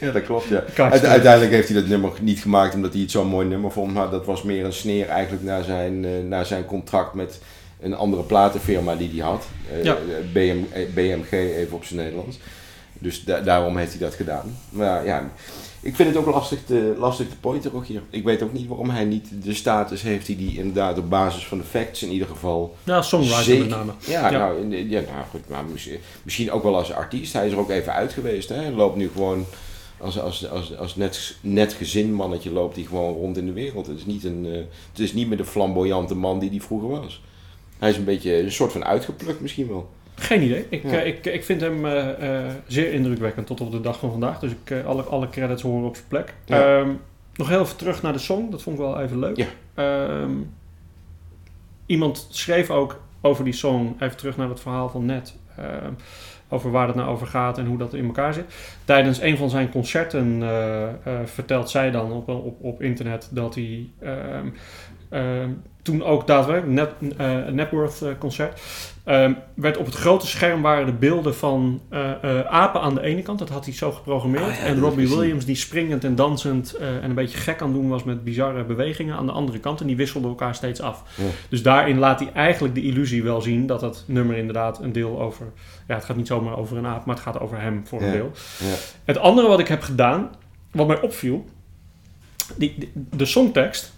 [0.01, 0.65] Ja, dat klopt ja.
[0.77, 3.95] Uite- uiteindelijk heeft hij dat nummer niet gemaakt omdat hij het zo'n mooi nummer vond.
[3.95, 7.39] Maar dat was meer een sneer eigenlijk naar zijn, eh, naar zijn contract met
[7.81, 9.45] een andere platenfirma die hij had.
[9.73, 9.97] Eh, Ja.
[10.33, 12.39] BM, eh, BMG even op zijn Nederlands.
[12.99, 14.57] Dus da- daarom heeft hij dat gedaan.
[14.71, 15.31] Maar ja,
[15.81, 18.03] ik vind het ook lastig te, lastig te pointen ook hier.
[18.11, 21.47] Ik weet ook niet waarom hij niet de status heeft die hij inderdaad op basis
[21.47, 23.61] van de facts in ieder geval Ja, songwriter Zeker.
[23.61, 23.93] met name.
[24.07, 24.39] ja, Ja.
[24.39, 25.65] Nou, ja, nou goed, maar
[26.23, 27.33] misschien, ook wel als artiest.
[27.33, 28.49] Hij is er ook even uit geweest.
[28.49, 28.55] Hè?
[28.55, 29.45] Hij loopt nu gewoon
[29.99, 33.87] als, als, als, als net, net gezinmannetje loopt hij gewoon rond in de wereld.
[33.87, 34.59] Het is niet, een, eh,
[34.91, 37.23] het is niet meer de flamboyante man die hij vroeger was.
[37.81, 39.91] Hij is een beetje een soort van uitgeplukt misschien wel.
[40.15, 40.67] Geen idee.
[40.69, 40.91] Ik, Ja.
[41.01, 44.39] eh, ik, ik vind hem eh, eh, zeer indrukwekkend tot op de dag van vandaag.
[44.39, 46.35] Dus ik, alle, alle credits horen op zijn plek.
[46.45, 46.79] Ja.
[46.81, 46.89] Ehm,
[47.35, 48.51] nog heel even terug naar de song.
[48.51, 49.37] Dat vond ik wel even leuk.
[49.37, 49.47] Ja.
[49.75, 50.31] Ehm,
[51.87, 55.35] iemand schreef ook over die song, even terug naar het verhaal van net.
[55.57, 55.93] ehm,
[56.53, 58.45] over waar het nou over gaat en hoe dat in elkaar zit.
[58.85, 60.43] Tijdens een van zijn concerten
[61.25, 63.89] vertelt zij dan op, op, op internet dat hij
[65.83, 68.61] toen ook daadwerkelijk, net, eh, een Napworth eh, concert,
[69.05, 73.23] ehm, werd op het grote scherm waren de beelden van eh, apen aan de ene
[73.23, 74.43] kant, dat had hij zo geprogrammeerd.
[74.45, 75.09] Oh ja, dat en Robbie.
[75.09, 78.65] Williams die springend en dansend en een beetje gek aan het doen was met bizarre
[78.65, 79.81] bewegingen aan de andere kant.
[79.81, 81.03] En die wisselden elkaar steeds af.
[81.49, 85.21] Dus daarin laat hij eigenlijk de illusie wel zien dat het nummer inderdaad een deel
[85.21, 85.47] over...
[85.89, 88.13] Ja, het gaat niet zomaar over een aap, maar het gaat over hem voor een
[88.13, 88.31] deel.
[88.59, 88.75] Ja.
[89.05, 90.31] Het andere wat ik heb gedaan,
[90.71, 91.45] wat mij opviel,
[92.57, 93.93] die, die- de songtekst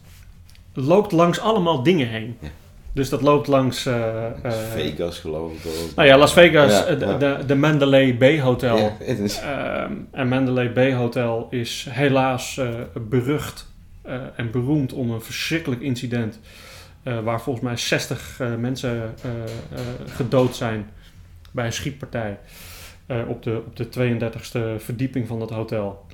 [0.75, 2.37] loopt langs allemaal dingen heen.
[2.41, 2.49] Ja.
[2.95, 3.87] Dus dat loopt langs...
[3.87, 5.63] eh, eh, Vegas geloof ik.
[5.63, 5.73] wel.
[5.97, 7.17] nou ja, Las Vegas, Ja, eh, de, ja.
[7.17, 8.97] de, de Mandalay Bay Hotel.
[9.01, 12.61] Is- Ehm, en Mandalay Bay Hotel is helaas
[13.09, 13.71] berucht
[14.37, 16.39] en beroemd om een verschrikkelijk incident.
[17.25, 19.15] waar volgens mij 60 eh, mensen
[20.07, 20.91] gedood zijn
[21.51, 22.39] bij een schietpartij.
[23.29, 23.87] op, de, op de
[24.79, 26.05] 32e verdieping van dat hotel.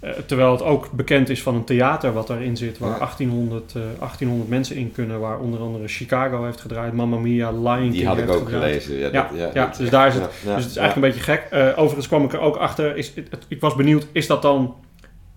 [0.00, 2.98] Eh, terwijl het ook bekend is van een theater wat daarin zit, waar Ja.
[2.98, 5.20] 1800, eh, 1800 mensen in kunnen.
[5.20, 8.82] Waar onder andere Chicago heeft gedraaid, Mamma Mia, Lion King die had ik ook gedraaid.
[8.82, 8.96] gelezen.
[8.98, 11.46] Ja, Ja, dat- ja, dus daar is het- dus het is eigenlijk een beetje gek.
[11.50, 12.96] Eh, overigens kwam ik er ook achter.
[12.96, 14.74] Is, het, het- ik was benieuwd, is dat dan.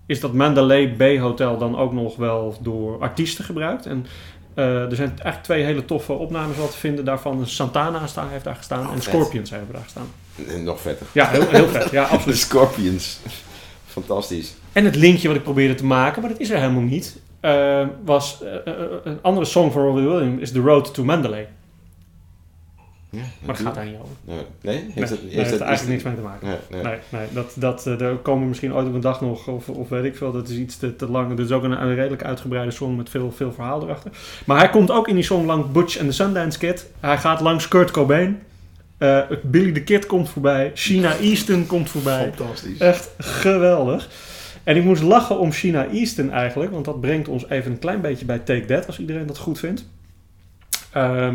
[0.06, 3.86] Is dat Mandalay Bay Hotel dan ook nog wel door artiesten gebruikt?
[3.86, 4.06] En
[4.54, 7.46] er zijn eigenlijk twee hele toffe opnames wat te vinden daarvan.
[7.46, 9.14] Santana sta, heeft daar gestaan Oh, en vet.
[9.14, 10.06] Scorpions hebben daar gestaan.
[10.48, 11.06] En Nog vetter.
[11.12, 11.90] Ja, heel, heel vet.
[11.90, 12.38] Ja, De absoluut.
[12.38, 13.20] Scorpions.
[13.94, 14.54] Fantastisch.
[14.72, 17.20] En het linkje wat ik probeerde te maken, maar dat is er helemaal niet.
[17.40, 21.48] eh, was eh, eh, een andere song van Robbie Williams is The Road to Mandalay.
[23.10, 24.14] Ja, Maar dat gaat daar niet over.
[24.24, 24.74] Nee, nee?
[24.74, 26.58] Heeft Nee, dat, heeft dat, er eigenlijk niks mee te maken.
[26.70, 27.26] Nee, nee.
[27.32, 30.04] Dat, dat, eh, daar komen we misschien ooit op een dag nog, of, of weet
[30.04, 31.28] ik veel, dat is iets te, te lang.
[31.28, 34.10] Dit is ook een, een redelijk uitgebreide song met veel, veel verhaal erachter.
[34.46, 36.90] Maar hij komt ook in die song langs Butch and the Sundance Kid.
[37.00, 38.42] Hij gaat langs Kurt Cobain.
[39.04, 40.70] Eh, Billy the Kid komt voorbij.
[40.74, 42.32] Sheena Easton komt voorbij.
[42.36, 42.78] Fantastisch.
[42.78, 44.08] Echt geweldig.
[44.64, 48.00] En ik moest lachen om Sheena Easton eigenlijk, want dat brengt ons even een klein
[48.00, 49.86] beetje bij Take That, als iedereen dat goed vindt.
[50.92, 51.34] Ehm,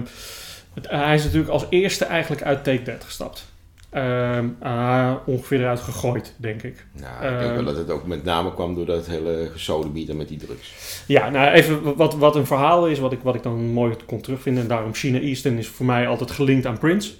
[0.73, 3.47] het- hij is natuurlijk als eerste eigenlijk uit Take That gestapt.
[3.89, 6.86] Ehm, ah, ongeveer eruit gegooid, denk ik.
[6.91, 10.15] Nou, ik denk Ehm, wel dat het ook met name kwam door dat hele gesodemieter
[10.15, 10.71] met die drugs.
[11.08, 14.21] Ja, nou even wat, wat een verhaal is, wat ik, wat ik dan mooi kon
[14.21, 14.63] terugvinden.
[14.63, 17.12] En daarom Sheena Easton is voor mij altijd gelinkt aan Prince.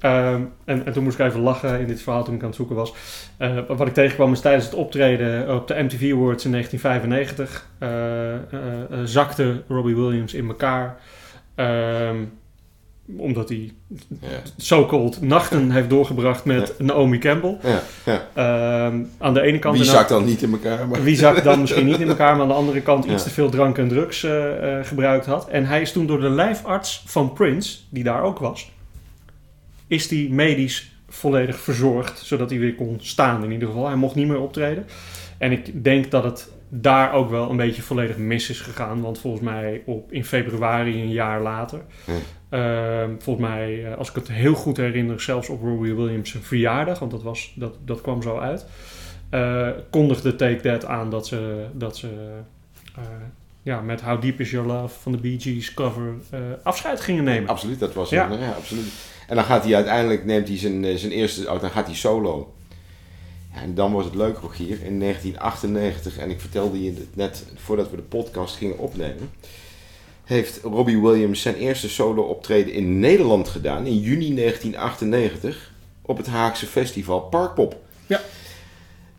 [0.00, 2.56] Ehm, en, en toen moest ik even lachen in dit verhaal toen ik aan het
[2.56, 2.94] zoeken was.
[3.36, 8.34] Eh, wat ik tegenkwam is tijdens het optreden op de MTV Awards in 1995 eh,
[8.34, 8.40] eh,
[9.04, 10.96] zakte Robbie Williams in elkaar.
[11.54, 12.16] Ehm,
[13.16, 13.72] omdat hij
[14.20, 17.58] Ja, so-called nachten heeft doorgebracht met Naomi Campbell.
[18.04, 18.26] ja.
[18.34, 19.76] Ehm, aan de ene kant...
[19.76, 20.88] Wie zakt dan niet in elkaar?
[20.88, 21.02] Maar...
[21.02, 23.50] wie zakt dan misschien niet in elkaar, maar aan de andere kant iets te veel
[23.50, 24.26] drank en drugs
[24.82, 25.48] gebruikt had.
[25.48, 28.70] En hij is toen door de lijfarts van Prince, die daar ook was,
[29.86, 33.86] is die medisch volledig verzorgd, zodat hij weer kon staan in ieder geval.
[33.86, 34.86] Hij mocht niet meer optreden.
[35.38, 39.00] En ik denk dat het daar ook wel een beetje volledig mis is gegaan.
[39.00, 41.80] Want volgens mij op, in februari een jaar later,
[42.48, 46.42] ehm, volgens mij, eh, als ik het heel goed herinner, zelfs op Robbie Williams' zijn
[46.42, 48.66] verjaardag, want dat, was, dat, dat kwam zo uit,
[49.30, 52.08] eh, kondigde Take That aan dat ze, dat ze
[52.96, 53.02] eh,
[53.62, 56.14] ja, met How Deep Is Your Love van de Bee Gees cover
[56.62, 57.48] afscheid gingen nemen.
[57.48, 58.30] Absoluut, dat was Ja.
[58.30, 58.92] een, ja, absoluut.
[59.26, 61.94] En dan gaat hij uiteindelijk, neemt hij zijn, eh, zijn eerste, oh, dan gaat hij
[61.94, 62.54] solo.
[63.54, 67.44] Ja, en dan wordt het leuk, Rogier, in 1998, en ik vertelde je het net
[67.54, 69.30] voordat we de podcast gingen opnemen,
[70.24, 76.26] heeft Robbie Williams zijn eerste solo optreden in Nederland gedaan, in juni 1998, op het
[76.26, 77.76] Haagse festival Parkpop.
[78.06, 78.20] Ja.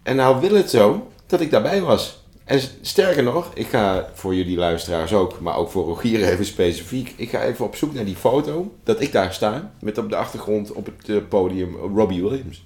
[0.03, 2.25] En nou wil het zo dat ik daarbij was.
[2.47, 7.13] En sterker nog, ik ga voor jullie luisteraars ook, maar ook voor Rogier even specifiek.
[7.15, 10.15] Ik ga even op zoek naar die foto dat ik daar sta met op de
[10.15, 12.65] achtergrond op het eh, podium Robbie Williams.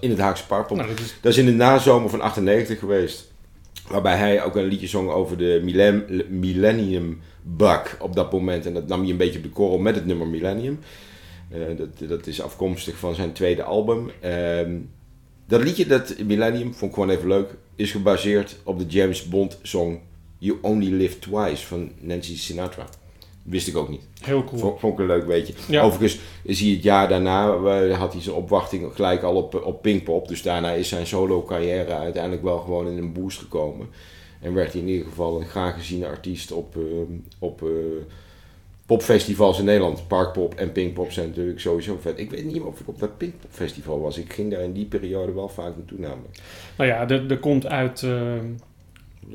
[0.00, 0.76] In het Haagse Parkpop.
[0.76, 3.32] Nou, dat is, Dat is in de nazomer van 98 geweest.
[3.88, 8.66] Waarbij hij ook een liedje zong over de millen- Millennium Bug op dat moment.
[8.66, 10.78] En dat nam hij een beetje op de korrel met het nummer Millennium.
[11.50, 14.10] Eh, dat, dat is afkomstig van zijn tweede album.
[14.20, 14.76] Ehm,
[15.46, 19.58] dat liedje, dat Millennium, vond ik gewoon even leuk, is gebaseerd op de James Bond
[19.62, 20.00] song
[20.38, 22.86] You Only Live Twice van Nancy Sinatra.
[23.42, 24.02] Wist ik ook niet.
[24.20, 24.60] heel cool.
[24.60, 25.54] Vond, vond ik een leuk beetje.
[25.68, 25.82] Ja.
[25.82, 29.82] Overigens is hij het jaar daarna, eh, had hij zijn opwachting gelijk al op, op
[29.82, 30.28] Pinkpop.
[30.28, 33.88] Dus daarna is zijn solo carrière uiteindelijk wel gewoon in een boost gekomen.
[34.40, 36.82] En werd hij in ieder geval een graag geziene artiest op, eh,
[37.38, 37.68] op eh,
[38.86, 40.08] popfestivals in Nederland.
[40.08, 42.18] Parkpop en Pinkpop zijn natuurlijk sowieso vet.
[42.18, 44.18] Ik weet niet of ik op dat Pinkpop festival was.
[44.18, 46.38] Ik ging daar in die periode wel vaak naartoe namelijk.
[46.76, 48.02] Nou ja, er, er komt uit.
[48.02, 48.44] ehm,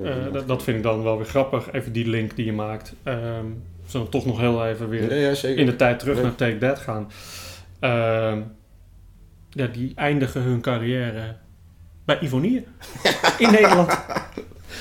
[0.03, 1.71] eh, dat, dat vind ik dan wel weer grappig.
[1.71, 2.93] Even die link die je maakt.
[3.03, 3.45] Ehm
[3.89, 5.59] zullen toch nog heel even weer ja, ja, zeker.
[5.59, 7.11] in de tijd terug naar Take That gaan.
[7.79, 8.41] Ehm,
[9.49, 11.35] ja, die eindigen hun carrière
[12.05, 12.65] bij Ivonie
[13.37, 14.05] in Nederland.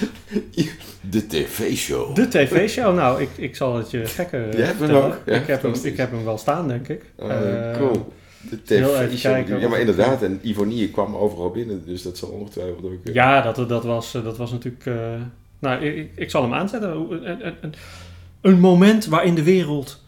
[1.11, 2.15] De tv-show.
[2.15, 2.95] De tv-show.
[2.95, 5.21] Nou, ik, ik zal het je hebt hem ook?
[5.27, 7.03] Ja, ik, heb hem, ik heb hem wel staan, denk ik.
[7.17, 8.13] Oh, Eh, cool.
[8.51, 9.61] De tv-show.
[9.61, 10.23] Ja, maar inderdaad.
[10.23, 11.83] En Ivonie kwam overal binnen.
[11.87, 13.05] Dus dat zal ongetwijfeld ook...
[13.05, 14.87] eh, Ja, dat, dat, was, dat was natuurlijk...
[14.87, 14.95] eh,
[15.59, 16.91] nou, ik, ik zal hem aanzetten.
[16.91, 17.75] Een, een, een,
[18.41, 20.03] een moment waarin de wereld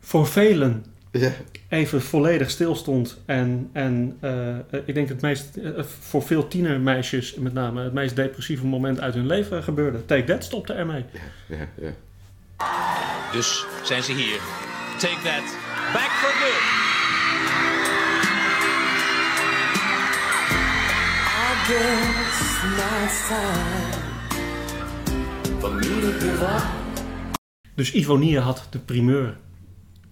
[0.00, 1.32] voor velen Ja.
[1.74, 3.18] Even volledig stilstond.
[3.26, 7.92] En, en eh, eh, ik denk het meest, eh, voor veel tienermeisjes met name, het
[7.92, 10.04] meest depressieve moment uit hun leven gebeurde.
[10.04, 11.04] Take That stopte ermee.
[11.46, 11.92] Ja, ja.
[13.32, 14.38] Dus zijn ze hier.
[14.98, 15.56] Take that.
[15.92, 16.62] Back for good.
[21.26, 24.12] I guess now it's time
[25.60, 26.62] for me to give up.
[27.74, 29.36] Dus Ivonie had de primeur.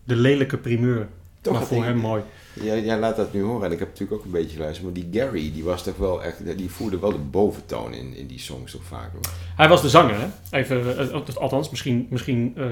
[0.05, 1.09] De lelijke primeur.
[1.43, 2.23] Toch maar voor ik- hem mooi.
[2.63, 4.85] Jij, jij laat dat nu horen en ik heb natuurlijk ook een beetje geluisterd.
[4.85, 8.27] Maar die Gary, die was toch wel echt, die voerde wel de boventoon in, in
[8.27, 9.11] die songs toch vaak.
[9.57, 10.59] Hij was de zanger, hè?
[10.59, 12.71] Even, eh, eh, althans, misschien, misschien eh, eh,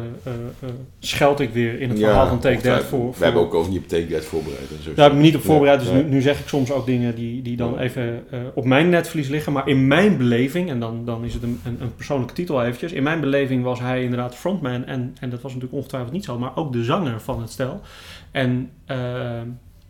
[0.60, 3.14] eh, scheld ik weer in het verhaal van Take That voor...
[3.18, 4.94] We hebben ook over niet op Take That voorbereid en zo.
[4.94, 7.14] Daar heb ik me niet op voorbereid, dus nu, nu zeg ik soms ook dingen
[7.14, 7.78] die, die dan Ja.
[7.80, 9.52] even op mijn netvlies liggen.
[9.52, 12.92] Maar in mijn beleving, en dan, dan is het een, een, een persoonlijke titel eventjes.
[12.92, 16.38] In mijn beleving was hij inderdaad frontman en, en dat was natuurlijk ongetwijfeld niet zo.
[16.38, 17.80] Maar ook de zanger van het stel.
[18.30, 19.40] En eh,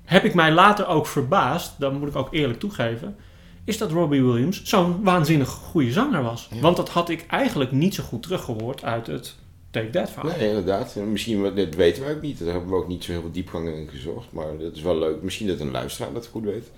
[0.04, 3.16] heb ik mij later ook verbaasd, dat moet ik ook eerlijk toegeven.
[3.64, 6.48] Is dat Robbie Williams zo'n waanzinnig goede zanger was.
[6.52, 6.60] Ja.
[6.60, 9.36] Want dat had ik eigenlijk niet zo goed teruggehoord uit het
[9.70, 10.36] Take That verhaal.
[10.38, 10.94] Nee, inderdaad.
[10.94, 12.38] Misschien, dat weten we ook niet.
[12.38, 14.32] Daar hebben we ook niet zo heel veel diepgang in gezocht.
[14.32, 15.22] Maar dat is wel leuk.
[15.22, 16.70] Misschien dat een luisteraar dat goed weet.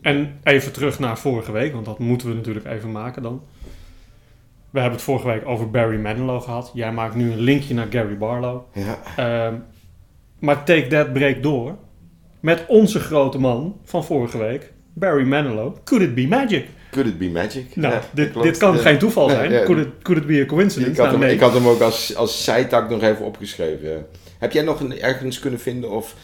[0.00, 3.42] En even terug naar vorige week, want dat moeten we natuurlijk even maken dan.
[4.70, 6.70] We hebben het vorige week over Barry Manilow gehad.
[6.74, 8.60] Jij maakt nu een linkje naar Gary Barlow.
[8.72, 9.54] Ja, Ehm,
[10.44, 11.76] maar Take That breekt door
[12.40, 15.76] met onze grote man van vorige week, Barry Manilow.
[15.84, 16.64] Could it be magic?
[16.90, 17.76] could it be magic?
[17.76, 18.80] Nou, Ja, dit, dit kan Ja.
[18.80, 19.50] geen toeval zijn.
[19.52, 19.62] ja.
[19.64, 20.90] could, it, could it be a coincidence?
[20.90, 21.34] Ik had, Nou, hem, nee.
[21.34, 24.06] ik had hem ook als, als zijtak nog even opgeschreven.
[24.38, 26.14] Heb jij nog een, ergens kunnen vinden of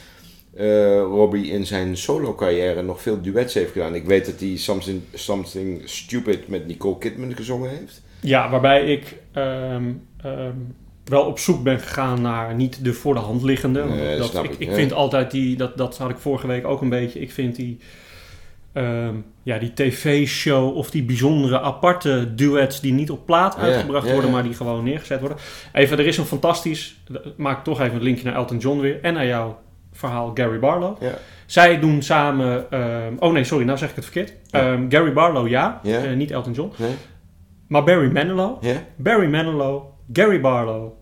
[0.57, 3.95] eh, Robbie in zijn solo carrière nog veel duets heeft gedaan?
[3.95, 8.03] Ik weet dat hij Something, Something Stupid met Nicole Kidman gezongen heeft.
[8.21, 9.85] Ja, waarbij ik ehm,
[10.23, 10.57] ehm,
[11.11, 13.85] wel op zoek ben gegaan naar niet de voor de hand liggende.
[13.85, 14.75] Nee, dat, ik ik, ik ja.
[14.75, 17.21] vind altijd die, dat, dat had ik vorige week ook een beetje.
[17.21, 17.79] Ik vind die,
[18.73, 24.13] ehm, ja, die tv-show of die bijzondere aparte duets die niet op plaat uitgebracht ja,
[24.13, 24.37] worden, ja.
[24.37, 25.39] maar die gewoon neergezet worden.
[25.73, 27.01] Even, er is een fantastisch,
[27.37, 29.59] maak toch even een linkje naar Elton John weer en naar jouw
[29.93, 30.97] verhaal Gary Barlow.
[31.47, 34.33] Zij doen samen, ehm, oh nee, sorry, nou zeg ik het verkeerd.
[34.51, 36.73] Ehm, Gary Barlow ja, eh, niet Elton John.
[36.77, 36.95] Nee?
[37.67, 38.63] Maar Barry Manilow?
[38.97, 40.93] Barry Manilow, Gary Barlow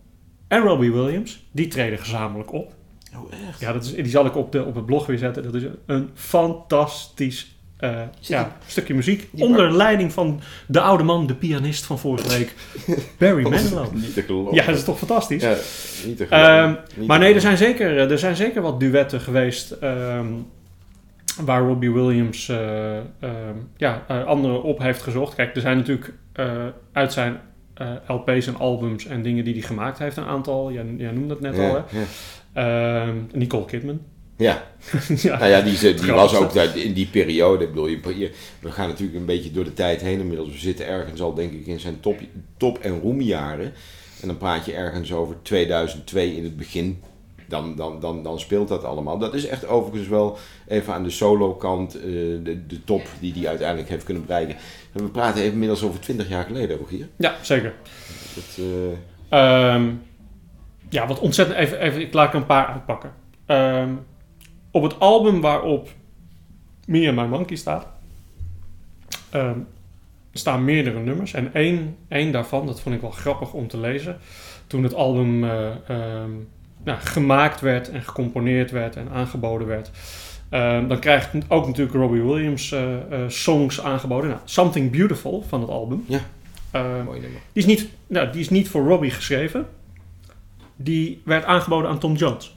[0.48, 2.72] en Robbie Williams, die treden gezamenlijk op.
[3.16, 3.60] Oh, echt?
[3.60, 5.42] Ja, dat is, die zal ik op, de, op het blog weer zetten.
[5.42, 9.28] Dat is een fantastisch eh, ja, die- stukje muziek.
[9.38, 12.54] onder leiding van de oude man, de pianist van vorige week,
[13.18, 13.92] Barry Manilow.
[13.94, 14.54] Niet te geloven.
[14.54, 15.42] Ja, dat is toch fantastisch?
[15.42, 15.54] Ja,
[16.06, 16.48] niet te geloven.
[16.54, 20.26] Ehm, Niet maar te nee, er zijn, zeker, er zijn zeker wat duetten geweest ehm,
[21.44, 23.02] waar Robbie Williams eh, ehm,
[23.76, 25.34] ja, eh, anderen op heeft gezocht.
[25.34, 26.46] Kijk, er zijn natuurlijk eh,
[26.92, 27.40] uit zijn
[27.78, 30.72] eh, LP's en albums en dingen die hij gemaakt heeft een aantal.
[30.72, 31.98] Jij, jij noemde het net Ja, al, hè?
[32.00, 32.06] ja.
[33.06, 34.00] Ehm, Nicole Kidman.
[34.36, 34.62] Ja,
[35.22, 35.38] ja.
[35.38, 37.64] nou ja, die, die Grappig, was ook daar- in die periode.
[37.64, 40.50] Ik bedoel, je- we gaan natuurlijk een beetje door de tijd heen inmiddels.
[40.50, 42.18] We zitten ergens al, denk ik, in zijn top,
[42.56, 43.72] top- en roemjaren.
[44.20, 47.02] En dan praat je ergens over 2002 in het begin.
[47.48, 49.18] Dan, dan, dan, dan speelt dat allemaal.
[49.18, 52.02] Dat is echt overigens wel even aan de solo-kant eh,
[52.42, 54.56] de, de top die hij uiteindelijk heeft kunnen bereiken.
[54.92, 57.08] En we praten even inmiddels over 20 jaar geleden, ook hier.
[57.16, 57.74] ja, zeker.
[58.34, 59.90] Dat, eh, Ehm,
[60.88, 61.58] ja, wat ontzettend...
[61.58, 63.12] Even, even, ik laat er een paar uitpakken.
[63.46, 63.92] Ehm,
[64.70, 65.88] op het album waarop
[66.86, 67.86] Me and My Monkey staat...
[69.30, 69.58] ehm,
[70.32, 71.32] staan meerdere nummers.
[71.32, 74.18] En één, één daarvan, dat vond ik wel grappig om te lezen...
[74.66, 75.70] toen het album eh,
[76.88, 79.90] nou, gemaakt werd en gecomponeerd werd en aangeboden werd...
[80.48, 84.30] ehm, dan krijgt ook natuurlijk Robbie Williams eh, eh, songs aangeboden.
[84.30, 86.04] Nou, Something Beautiful van het album.
[86.06, 86.20] Ja.
[86.70, 87.40] Ehm, mooi nummer.
[87.52, 89.66] die is, niet, nou, die is niet voor Robbie geschreven.
[90.76, 92.56] Die werd aangeboden aan Tom Jones.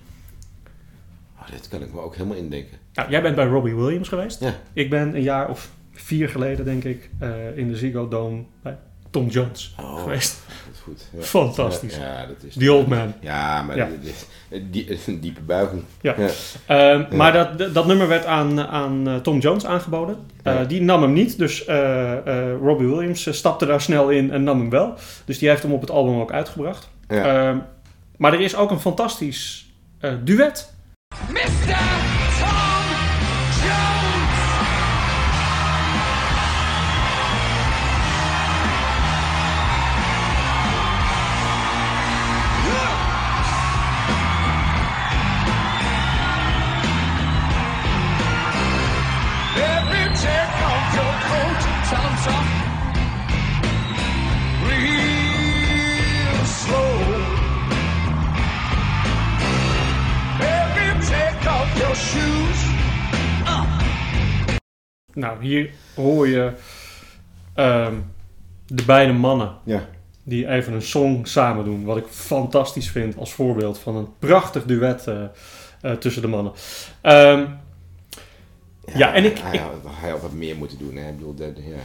[1.39, 2.78] Oh, dit kan ik me ook helemaal indenken.
[2.94, 4.39] Nou, jij bent bij Robbie Williams geweest.
[4.39, 4.56] Ja.
[4.74, 8.78] Ik ben een jaar of vier geleden, denk ik, eh, in de Ziggo Dome bij
[9.12, 10.39] Tom Jones Oh, geweest.
[10.65, 11.08] dat is goed.
[11.13, 11.21] Ja.
[11.21, 11.95] Fantastisch.
[11.95, 12.56] Ja, ja, dat is...
[12.58, 13.13] The Old Man.
[13.19, 13.88] Ja, maar Ja.
[14.71, 15.84] die, een diepe buiging.
[16.02, 16.15] Ja.
[16.17, 16.28] Ja.
[16.65, 20.17] Ehm, Maar dat, dat- nummer werd aan, aan eh, Tom Jones aangeboden.
[20.43, 20.63] Eh, Ja.
[20.63, 22.12] Die nam hem niet, dus eh,
[22.52, 24.93] eh, Robbie Williams stapte daar snel in en nam hem wel.
[25.26, 26.89] Dus die heeft hem op het album ook uitgebracht.
[27.08, 27.47] Ja.
[27.50, 27.58] Ehm,
[28.17, 29.69] maar er is ook een fantastisch
[30.00, 30.74] eh, duet.
[65.22, 66.52] Nou, hier hoor je
[67.54, 67.96] ehm,
[68.68, 69.88] de beide mannen Ja.
[70.24, 71.84] die even een song samen doen.
[71.84, 75.24] Wat ik fantastisch vind als voorbeeld van een prachtig duet eh,
[75.82, 76.54] eh, tussen de mannen.
[77.02, 77.46] Ehm,
[78.96, 80.96] Ja, en ik- Hij, ik- had, hij had wat meer moeten doen.
[80.96, 81.10] Hè.
[81.10, 81.76] Ik bedoel, dat, ja.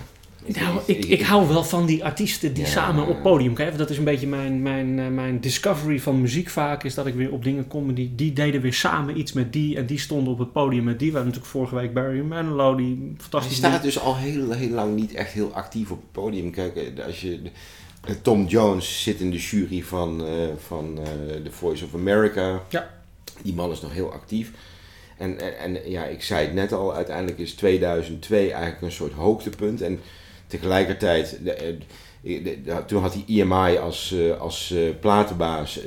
[0.49, 2.71] Nou, ik, ik hou wel van die artiesten die Ja.
[2.71, 3.79] samen op podium kijken.
[3.79, 6.85] Dat is een beetje mijn, mijn, eh, mijn discovery van muziek vaak.
[6.85, 9.77] Is dat ik weer op dingen kom die, die deden weer samen iets met die.
[9.77, 11.11] En die stonden op het podium met die.
[11.11, 14.95] We hadden natuurlijk vorige week Barry Manilow, die fantastisch staat dus al heel, heel lang
[14.97, 16.51] niet echt heel actief op het podium.
[16.51, 17.41] Kijk, eh, als je,
[18.05, 20.23] eh, Tom Jones zit in de jury van,
[20.67, 21.05] van eh,
[21.45, 22.63] The Voice of America.
[22.69, 22.91] Ja.
[23.43, 24.51] Die man is nog heel actief.
[25.19, 29.13] En, en, en ja, ik zei het net al, uiteindelijk is 2002 eigenlijk een soort
[29.13, 29.81] hoogtepunt.
[29.83, 30.01] En
[30.47, 31.75] tegelijkertijd, eh,
[32.23, 35.81] de- toen had hij EMI als, eh, als eh, platenbaas.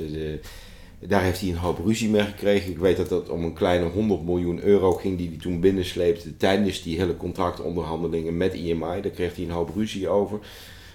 [1.06, 2.70] daar heeft hij een hoop ruzie mee gekregen.
[2.70, 6.36] Ik weet dat het om een kleine 100 miljoen euro ging die hij toen binnensleepte
[6.36, 9.00] tijdens die hele contractonderhandelingen met EMI.
[9.00, 10.38] Daar kreeg hij een hoop ruzie over.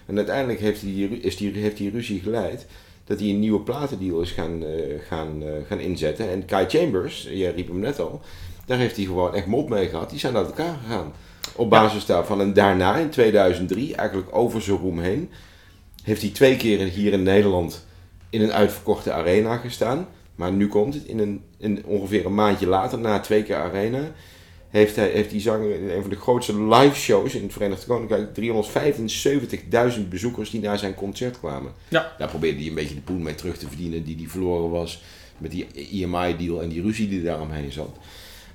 [0.06, 2.66] En uiteindelijk heeft hij is die, heeft die ruzie geleid
[3.04, 4.64] dat hij een nieuwe platendeal is gaan,
[5.08, 6.30] gaan, gaan inzetten.
[6.30, 8.22] En Kai Chambers, jij riep hem net al,
[8.66, 10.10] daar heeft hij gewoon echt mop mee gehad.
[10.10, 11.14] Die zijn uit elkaar gegaan.
[11.56, 12.42] Op basis daarvan.
[12.42, 15.30] En daarna, in 2003, eigenlijk over zijn roem heen,
[16.04, 17.86] heeft hij twee keer hier in Nederland
[18.30, 20.08] in een uitverkochte arena gestaan.
[20.36, 24.12] Maar nu komt het, in, een, in ongeveer een maandje later, na twee keer arena,
[24.70, 27.86] heeft, hij, heeft die zanger in een van de grootste live shows in het Verenigd
[27.86, 28.30] Koninkrijk
[29.98, 31.72] 375.000 bezoekers die naar zijn concert kwamen.
[31.88, 32.16] Ja.
[32.18, 35.04] Daar probeerde hij een beetje de poen mee terug te verdienen die hij verloren was
[35.38, 37.98] met die EMI-deal en die ruzie die daaromheen zat.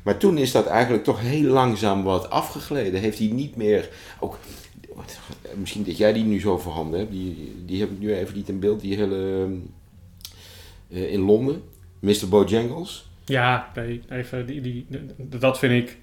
[0.03, 3.01] Maar toen is dat eigenlijk toch heel langzaam wat afgegleden.
[3.01, 3.89] Heeft hij niet meer,
[4.21, 4.39] ook,
[4.95, 5.19] wat-
[5.55, 8.49] misschien dat jij die nu zo voorhanden hebt, die, die heb ik nu even niet
[8.49, 9.49] in beeld, die hele,
[10.91, 11.63] eh, in Londen,
[11.99, 12.29] Mr.
[12.29, 13.09] Bojangles.
[13.25, 14.87] Ja, nee, even, die, die,
[15.17, 15.97] dat vind ik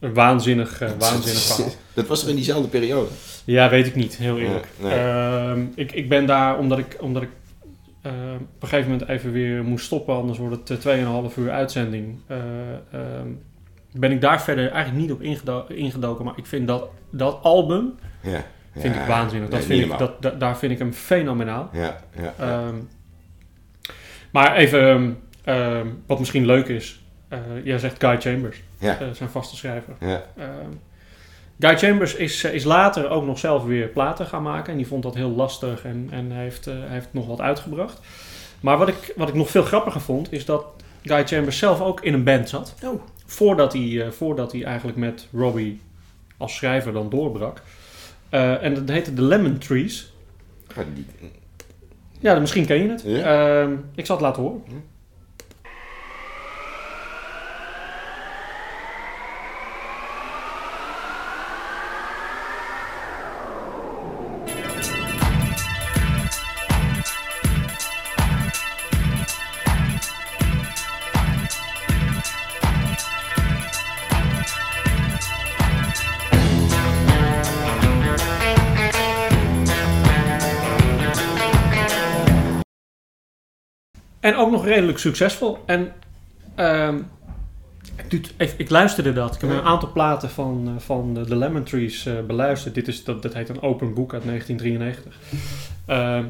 [0.00, 1.72] een waanzinnig, eh, waanzinnig verhaal.
[1.94, 3.08] Dat was er in diezelfde periode.
[3.44, 4.66] Ja, weet ik niet, heel eerlijk.
[4.80, 4.98] Nee, nee.
[5.00, 7.28] Ehm, ik, ik ben daar omdat ik, omdat ik
[8.04, 8.12] eh,
[8.54, 12.18] op een gegeven moment even weer moest stoppen, anders wordt het eh, 2,5 uur uitzending.
[12.26, 12.38] Eh,
[12.92, 13.28] ehm,
[13.92, 17.94] ben ik daar verder eigenlijk niet op ingedo- ingedoken, maar ik vind dat, dat album
[18.22, 18.44] Ja.
[18.76, 19.48] vind Ja, ik waanzinnig.
[19.50, 21.70] Dat nee, vind ik, dat, da- daar vind ik hem fenomenaal.
[21.72, 22.00] Ja.
[22.38, 22.74] Ehm,
[24.32, 29.28] maar even, ehm, wat misschien leuk is, eh, jij zegt Guy Chambers, ja, eh, zijn
[29.30, 29.94] vaste schrijver.
[31.64, 34.72] Guy Chambers is, eh, is later ook nog zelf weer platen gaan maken.
[34.72, 38.00] En die vond dat heel lastig en, en heeft, eh, heeft nog wat uitgebracht.
[38.60, 40.64] Maar wat ik, wat ik nog veel grappiger vond, is dat
[41.02, 42.74] Guy Chambers zelf ook in een band zat.
[42.84, 43.02] Oh.
[43.26, 45.80] Voordat hij, eh, voordat hij eigenlijk met Robbie
[46.36, 47.62] als schrijver dan doorbrak.
[48.28, 50.12] Eh, en dat heette The Lemon Trees.
[52.20, 53.02] Ja, misschien ken je het.
[53.06, 53.62] Ja.
[53.62, 54.62] Ehm, ik zal het laten horen.
[84.64, 85.58] Nog redelijk succesvol.
[85.66, 85.92] En
[86.54, 86.98] ehm,
[88.56, 89.34] ik, luisterde dat.
[89.34, 92.74] Ik heb een aantal platen van, eh, van de, Lemon Trees eh, beluisterd.
[92.74, 95.18] Dit is, dat, dat heet een open boek uit 1993.
[95.86, 96.24] Ehm,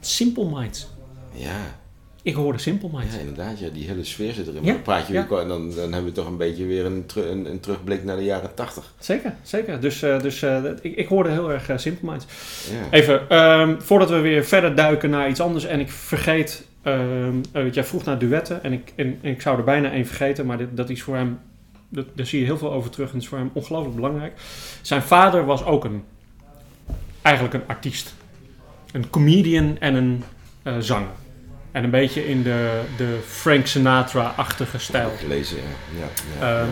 [0.00, 0.88] Simple Minds.
[1.32, 1.78] ja,
[2.22, 3.14] Ik hoorde Simple Minds.
[3.14, 3.58] ja, inderdaad.
[3.58, 4.64] Ja, die hele sfeer zit erin.
[4.64, 5.26] Ja, dan praat je ja.
[5.28, 8.16] weer, en dan, dan hebben we toch een beetje weer een, een, een terugblik naar
[8.16, 8.92] de jaren tachtig.
[8.98, 9.80] Zeker, zeker.
[9.80, 10.42] Dus, eh, dus
[10.82, 12.26] ik, ik hoorde heel erg Simple Minds.
[12.70, 12.98] Ja.
[12.98, 15.64] Even, ehm, voordat we weer verder duiken naar iets anders.
[15.64, 18.62] En ik vergeet, ehm, want jij vroeg naar duetten.
[18.62, 20.46] En ik, en, en ik zou er bijna één vergeten.
[20.46, 21.38] Maar dit, dat is voor hem,
[21.88, 23.06] dat, daar zie je heel veel over terug.
[23.06, 24.32] En dat is voor hem ongelooflijk belangrijk.
[24.82, 26.04] Zijn vader was ook een,
[27.22, 28.14] eigenlijk een artiest.
[28.92, 30.24] Een comedian en een
[30.62, 31.08] eh, zanger.
[31.72, 35.10] En een beetje in de, de Frank Sinatra-achtige stijl.
[35.18, 35.62] Gelezen, ja.
[36.00, 36.06] ja,
[36.40, 36.68] ja, Eh,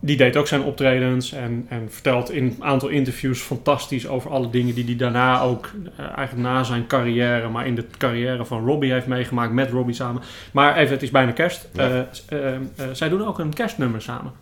[0.00, 4.50] die deed ook zijn optredens en, en vertelt in een aantal interviews fantastisch over alle
[4.50, 8.66] dingen die hij daarna ook, eh, eigenlijk na zijn carrière, maar in de carrière van
[8.66, 10.22] Robbie heeft meegemaakt, met Robbie samen.
[10.52, 11.68] Maar even, het is bijna kerst.
[11.72, 12.08] Ja.
[12.28, 12.60] Eh, eh,
[12.92, 14.32] zij doen ook een kerstnummer samen.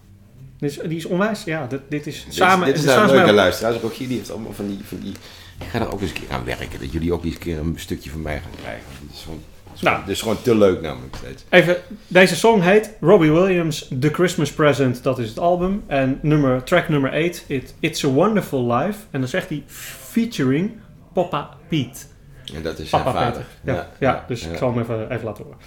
[0.59, 2.67] Die is, die is onwijs, ja, dit, dit is Dit, samen.
[2.67, 3.77] dit is nou een leuke luisteraars.
[3.81, 5.13] Rogier die heeft allemaal van die, van die...
[5.61, 6.81] Ik ga er ook eens een keer aan werken.
[6.81, 8.87] Dat jullie ook eens een keer een stukje van mij gaan krijgen.
[9.13, 9.43] Is gewoon,
[9.75, 9.95] is Nou.
[9.97, 11.45] gewoon, is gewoon te leuk namelijk steeds.
[11.49, 15.85] Even, deze song heet Robbie Williams, The Christmas Present, dat is het album.
[15.87, 18.99] En nummer, track nummer 8, it, It's a Wonderful Life.
[19.11, 20.73] En dan zegt hij featuring
[21.13, 22.01] Papa Pete.
[22.55, 23.45] En dat is Papa zijn vader.
[23.65, 23.75] Peter.
[23.75, 25.59] Ja, ja, dus ik zal hem even, even laten horen.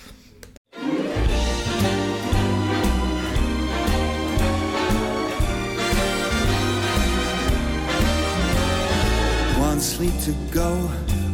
[9.60, 10.90] One sleep to go,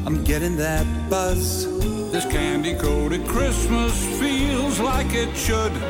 [0.08, 1.66] I'm getting that buzz.
[2.12, 5.72] This candy coated Christmas feels like it should.
[5.72, 5.90] Hij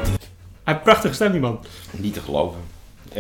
[0.64, 1.60] heeft een prachtige stem, die man.
[1.92, 2.60] Niet te geloven.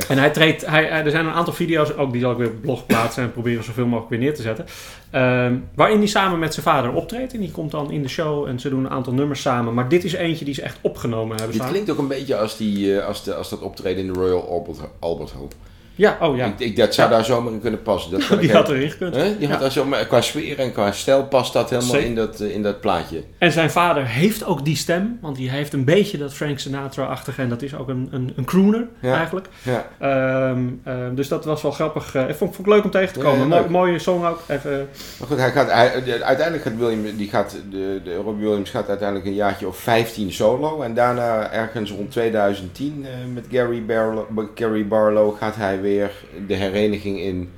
[0.07, 2.47] En hij treedt, hij, hij- er zijn een aantal video's, ook die zal ik weer
[2.47, 4.65] op blog plaatsen en proberen zoveel mogelijk weer neer te zetten.
[5.09, 7.33] ehm, waarin hij samen met zijn vader optreedt.
[7.33, 9.73] En die komt dan in de show en ze doen een aantal nummers samen.
[9.73, 11.71] Maar dit is eentje die ze echt opgenomen hebben Dit samen.
[11.71, 14.49] klinkt ook een beetje als, die, eh, als, de, als dat optreden in de Royal
[14.49, 15.47] Albert, Albert Hall.
[15.95, 16.45] Ja, oh ja.
[16.45, 17.15] Ik, ik, dat zou Ja.
[17.15, 18.11] daar zomaar in kunnen passen.
[18.11, 19.15] Dat kan die ik had erin gekund.
[19.15, 19.37] Hè?
[19.37, 22.07] Die had daar zomaar, qua sfeer en qua stijl past dat helemaal Zeker.
[22.07, 23.23] in dat, eh, in dat plaatje.
[23.37, 27.41] En zijn vader heeft ook die stem, want die heeft een beetje dat Frank Sinatra-achtige.
[27.41, 29.15] En dat is ook een, een, een crooner Ja.
[29.15, 29.47] eigenlijk.
[29.61, 29.87] Ja.
[29.99, 32.15] Ehm, ehm, dus dat was wel grappig.
[32.15, 33.39] Eh, ik vond, vond ik leuk om tegen te komen.
[33.39, 33.69] ja, Mo- leuk.
[33.69, 34.39] mooie song ook.
[34.47, 34.87] Even,
[35.19, 38.69] Maar goed, hij gaat, hij, de- uiteindelijk gaat William, die gaat, de, de Robbie Williams
[38.69, 40.81] gaat uiteindelijk een jaartje of 15 solo.
[40.81, 44.25] En daarna ergens rond 2010 eh, met Gary Barlow,
[44.55, 46.11] Gary Barlow gaat hij weer
[46.47, 47.51] de hereniging in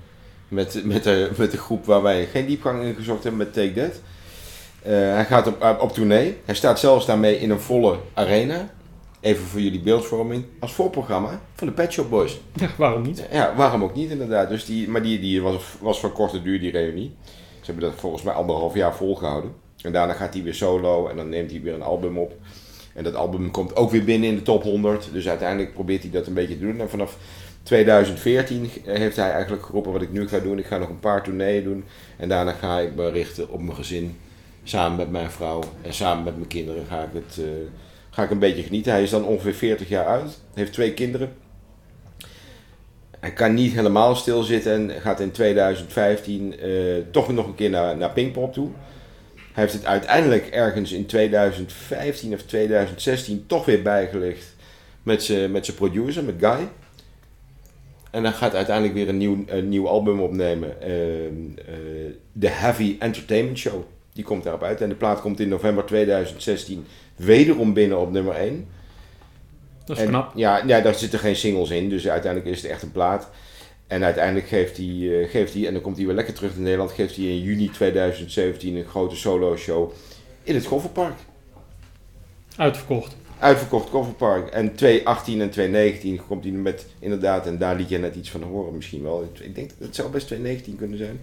[0.47, 3.73] met, met, de, met de groep waar wij geen diepgang in gezocht hebben met Take
[3.73, 4.01] That.
[4.81, 6.37] Eh, hij gaat op, op, op tournee.
[6.45, 8.69] Hij staat zelfs daarmee in een volle arena.
[9.19, 10.45] Even voor jullie beeldvorming.
[10.59, 12.39] Als voorprogramma van de Pet Shop Boys.
[12.53, 13.27] ja, waarom niet?
[13.31, 14.49] Ja, waarom ook niet inderdaad.
[14.49, 17.15] Dus die, maar die, die was, was van korte duur, die reunie.
[17.59, 19.51] Ze hebben dat volgens mij anderhalf jaar volgehouden.
[19.81, 22.33] En daarna gaat hij weer solo en dan neemt hij weer een album op.
[22.93, 25.09] En dat album komt ook weer binnen in de top 100.
[25.11, 26.79] Dus uiteindelijk probeert hij dat een beetje te doen.
[26.79, 27.17] En vanaf
[27.65, 30.59] 2014 heeft hij eigenlijk geroepen wat ik nu ga doen.
[30.59, 31.83] Ik ga nog een paar tourneeën doen.
[32.17, 34.17] En daarna ga ik me richten op mijn gezin.
[34.63, 37.45] Samen met mijn vrouw en samen met mijn kinderen ga ik, het, eh,
[38.09, 38.91] ga ik een beetje genieten.
[38.91, 40.39] Hij is dan ongeveer 40 jaar uit.
[40.53, 41.33] Heeft twee kinderen.
[43.19, 46.69] Hij kan niet helemaal stilzitten en gaat in 2015 eh,
[47.11, 48.69] toch nog een keer naar, naar Pinkpop toe.
[49.35, 54.55] Hij heeft het uiteindelijk ergens in 2015 of 2016 toch weer bijgelegd
[55.03, 56.67] met zijn met zijn producer, met Guy.
[58.15, 60.81] En dan gaat uiteindelijk weer een nieuw, een nieuw album opnemen.
[60.81, 61.75] ehm, eh,
[62.39, 63.83] The Heavy Entertainment Show.
[64.13, 64.81] Die komt daarop uit.
[64.81, 66.85] En de plaat komt in november 2016
[67.15, 68.67] wederom binnen op nummer 1.
[69.85, 70.31] Dat is En, knap.
[70.35, 73.29] Ja, ja, daar zitten geen singles in, dus uiteindelijk is het echt een plaat.
[73.87, 76.63] En uiteindelijk geeft hij, eh, geeft hij en dan komt hij weer lekker terug in
[76.63, 79.91] Nederland, geeft hij in juni 2017 een grote solo show
[80.43, 81.17] in het Goffertpark.
[82.57, 83.15] Uitverkocht.
[83.39, 84.49] Uitverkocht kofferpark.
[84.49, 88.43] En 218 en 219 komt hij met inderdaad, en daar liet je net iets van
[88.43, 89.29] horen misschien wel.
[89.39, 91.21] Ik denk dat het zou best 219 kunnen zijn.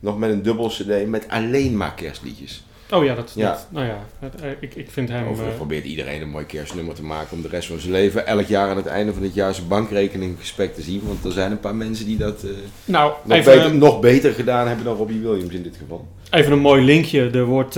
[0.00, 2.64] Nog met een dubbel cd met alleen maar kerstliedjes.
[2.92, 3.50] Oh ja, dat, Ja.
[3.50, 5.22] dat- nou ja, eh, ik, ik vind hem...
[5.22, 8.26] Overigens eh, probeert iedereen een mooi kerstnummer te maken om de rest van zijn leven
[8.26, 11.00] elk jaar aan het einde van het jaar zijn bankrekening gespekt te zien.
[11.06, 12.50] Want er zijn een paar mensen die dat eh,
[12.84, 16.08] nou, nog, even, beter, nog beter gedaan hebben dan Robbie Williams in dit geval.
[16.30, 17.30] even een mooi linkje.
[17.30, 17.74] Er wordt,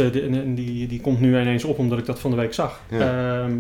[0.55, 2.81] die, die komt nu ineens op omdat ik dat van de week zag.
[2.91, 3.43] Ja.
[3.43, 3.57] Ehm,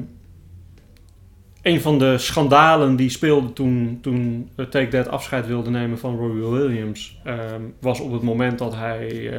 [1.62, 6.42] een van de schandalen die speelde toen, toen Take That afscheid wilde nemen van Robbie
[6.44, 7.18] Williams...
[7.24, 9.30] ehm, was op het moment dat hij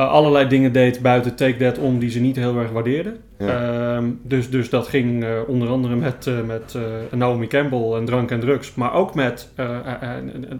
[0.00, 3.16] eh, allerlei dingen deed buiten Take That om die ze niet heel erg waardeerden.
[3.38, 3.94] Ja.
[3.96, 6.78] Ehm, dus, dus dat ging eh, onder andere met, eh, met
[7.10, 8.74] Naomi Campbell en drank en drugs.
[8.74, 9.48] Maar ook met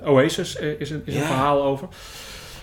[0.04, 1.88] Oasis is, een, is een verhaal over.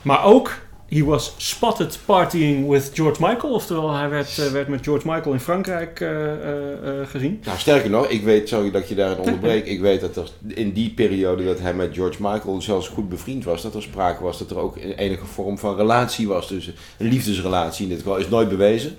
[0.01, 0.51] Maar ook,
[0.89, 3.53] he was spotted partying with George Michael.
[3.53, 7.41] Oftewel, hij werd, eh, werd met George Michael in Frankrijk eh, eh, gezien.
[7.43, 10.71] Nou, sterker nog, ik weet, sorry dat je daarin onderbreekt, ik weet dat er in
[10.71, 14.37] die periode dat hij met George Michael zelfs goed bevriend was, dat er sprake was
[14.37, 16.47] dat er ook enige vorm van relatie was.
[16.47, 18.95] Dus een liefdesrelatie in dit geval is nooit bewezen.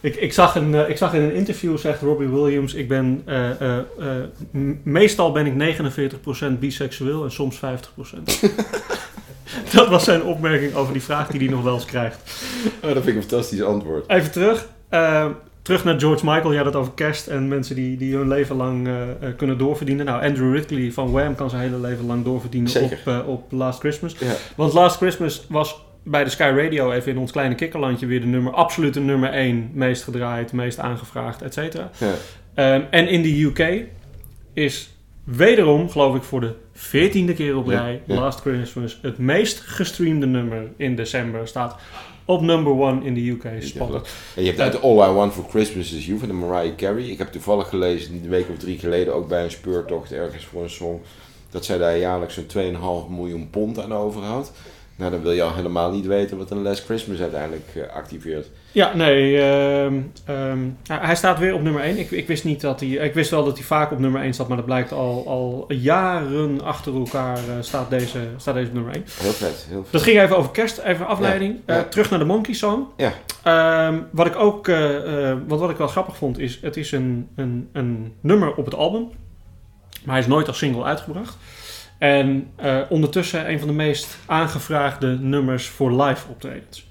[0.00, 3.24] Ik, ik, zag een, ik zag in een interview, zegt Robbie Williams, ik ben,
[4.82, 5.78] meestal ben ik
[6.54, 7.60] 49% biseksueel en soms 50%.
[9.74, 12.44] dat was zijn opmerking over die vraag die hij nog wel eens krijgt.
[12.82, 14.08] Oh, dat vind ik een fantastisch antwoord.
[14.08, 14.68] Even terug.
[14.88, 15.26] Eh,
[15.68, 16.52] terug naar George Michael.
[16.52, 20.06] Ja, dat over kerst en mensen die, die hun leven lang eh, eh, kunnen doorverdienen.
[20.06, 22.98] Nou, Andrew Ridley van Wham kan zijn hele leven lang doorverdienen Zeker.
[22.98, 24.16] op, eh, op Last Christmas.
[24.18, 24.32] Ja.
[24.56, 28.26] Want Last Christmas was bij de Sky Radio, even in ons kleine kikkerlandje, weer de
[28.26, 29.70] nummer, absolute nummer 1.
[29.72, 31.90] Meest gedraaid, meest aangevraagd, et cetera.
[31.98, 32.14] Ja.
[32.54, 33.84] Ehm, en in de UK
[34.52, 34.90] is
[35.24, 38.14] wederom, geloof ik, voor de veertiende keer op rij, ja.
[38.14, 41.76] Last Christmas, het meest gestreamde nummer in december, staat
[42.24, 43.62] op number one in de UK.
[43.62, 44.08] Spannend.
[44.36, 47.04] En je hebt uit All I Want for Christmas is You van de Mariah Carey.
[47.04, 50.62] Ik heb toevallig gelezen, een week of drie geleden, ook bij een speurtocht ergens voor
[50.62, 51.00] een song,
[51.50, 52.74] dat zij daar jaarlijks zo'n
[53.06, 54.52] 2,5 miljoen pond aan overhoudt.
[54.96, 58.50] Nou, dan wil je al helemaal niet weten wat een Last Christmas uiteindelijk eh, activeert.
[58.72, 60.58] Ja, nee, ehm, ehm,
[60.88, 61.98] hij staat weer op nummer 1.
[61.98, 64.32] Ik, ik wist niet dat hij, ik wist wel dat hij vaak op nummer 1
[64.34, 68.74] staat, maar dat blijkt al, al jaren achter elkaar eh, staat, deze, staat deze op
[68.74, 69.04] nummer 1.
[69.20, 69.92] Heel vet, heel vet.
[69.92, 71.56] Dat ging even over kerst, even afleiding.
[71.66, 71.80] Ja, ja.
[71.80, 72.86] Eh, terug naar de Monkey Song.
[72.96, 73.12] Ja.
[73.42, 77.28] Ehm, wat ik ook, eh, wat, wat ik wel grappig vond, is het is een,
[77.36, 79.08] een, een nummer op het album.
[80.04, 81.36] Maar hij is nooit als single uitgebracht.
[81.98, 82.50] En
[82.88, 86.87] ondertussen een van de meest aangevraagde nummers voor live optredens.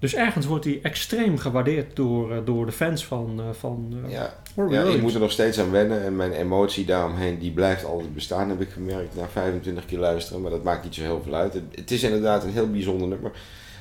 [0.00, 4.12] Dus ergens wordt hij extreem gewaardeerd door, eh, door de fans van, eh, van eh,
[4.12, 4.34] Ja,
[4.68, 8.14] ja, ik moet er nog steeds aan wennen en mijn emotie daaromheen die blijft altijd
[8.14, 10.42] bestaan, heb ik gemerkt na 25 keer luisteren.
[10.42, 11.54] Maar dat maakt niet zo heel veel uit.
[11.74, 13.30] Het, is inderdaad een heel bijzonder nummer.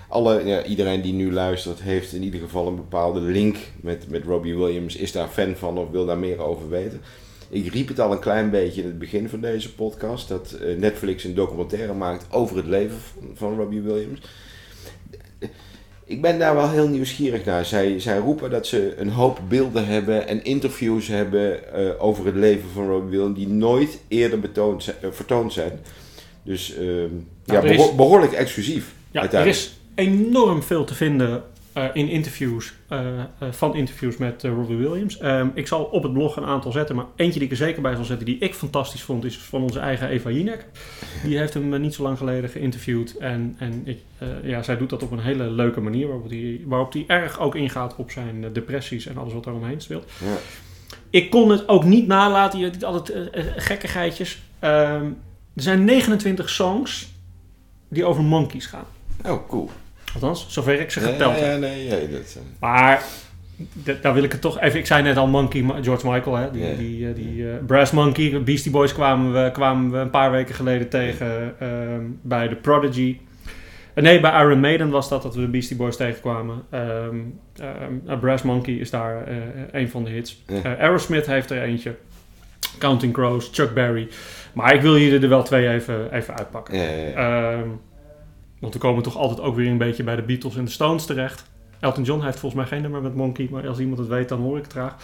[0.07, 4.24] Alle, ja, iedereen die nu luistert heeft in ieder geval een bepaalde link met, met
[4.24, 7.01] Robbie Williams, is daar fan van of wil daar meer over weten.
[7.49, 11.24] Ik riep het al een klein beetje in het begin van deze podcast, dat Netflix
[11.24, 14.20] een documentaire maakt over het leven van, van Robbie Williams.
[16.10, 17.66] Ik ben daar wel heel nieuwsgierig naar.
[17.66, 22.36] Zij, zij roepen dat ze een hoop beelden hebben en interviews hebben eh, over het
[22.36, 25.80] leven van Robbie Williams die nooit eerder betoond zijn, eh, vertoond zijn.
[26.43, 27.07] Dus ehm,
[27.45, 28.93] ja, is- beho- behoorlijk exclusief.
[29.12, 31.43] Ja, er is enorm veel te vinden
[31.93, 35.17] in interviews, eh, eh, van interviews met eh, Robbie Williams.
[35.17, 37.82] Ehm, ik zal op het blog een aantal zetten, maar eentje die ik er zeker
[37.82, 40.65] bij zal zetten, die ik fantastisch vond, is van onze eigen Eva Jinek.
[41.23, 43.17] Die heeft hem eh, niet zo lang geleden geïnterviewd.
[43.17, 46.61] En, en ik, eh, ja, zij doet dat op een hele leuke manier, waarop hij
[46.65, 50.11] waarop die erg ook ingaat op zijn eh, depressies en alles wat daar omheen speelt.
[50.23, 50.38] Ja.
[51.09, 54.41] Ik kon het ook niet nalaten, je hebt altijd eh, eh, gekkigheidjes.
[54.59, 55.05] Ehm,
[55.53, 57.13] er zijn 29 songs
[57.88, 58.86] die over monkeys gaan.
[59.25, 59.69] Oh, cool.
[60.14, 61.51] Althans, zover ik ze geteld heb.
[61.51, 63.03] ja, nee, ja, dat, eh, Maar
[64.01, 64.80] daar wil ik het toch even...
[64.80, 68.43] Ik zei net al Monkey, George Michael, hè, die, die, eh, die eh, Brass Monkey.
[68.43, 73.20] Beastie Boys kwamen we, kwamen we een paar weken geleden tegen ehm, bij The Prodigy.
[73.95, 76.64] Nee, bij Iron Maiden was dat dat we de Beastie Boys tegenkwamen.
[76.70, 77.16] Ehm
[77.55, 79.28] ehm, eh, Brass Monkey is daar
[79.72, 80.43] een van de hits.
[80.47, 80.76] Ja.
[80.78, 81.95] Aerosmith heeft er eentje.
[82.78, 84.07] Counting Crows, Chuck Berry.
[84.53, 86.78] Maar ik wil hier er wel twee even, even uitpakken.
[86.78, 87.64] ja, ja, ja.
[88.60, 91.05] Want we komen toch altijd ook weer een beetje bij de Beatles en de Stones
[91.05, 91.49] terecht.
[91.80, 94.39] Elton John heeft volgens mij geen nummer met Monkey, maar als iemand het weet, dan
[94.39, 94.95] hoor ik het graag.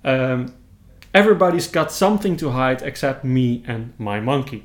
[0.00, 0.46] Ehm,
[1.10, 4.62] Everybody's got something to hide except me and my monkey.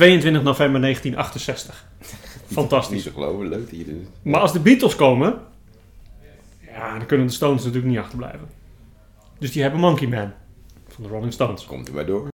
[0.00, 1.86] 22 november 1968.
[2.00, 3.02] Niet Fantastisch.
[3.02, 3.94] te geloven, leuk dat je dit...
[4.22, 5.38] Maar als de Beatles komen,
[6.66, 8.48] ja, dan kunnen de Stones natuurlijk niet achterblijven.
[9.38, 10.32] Dus die hebben Monkey Man
[10.88, 11.64] van de Rolling Stones.
[11.64, 12.29] Komt er maar door.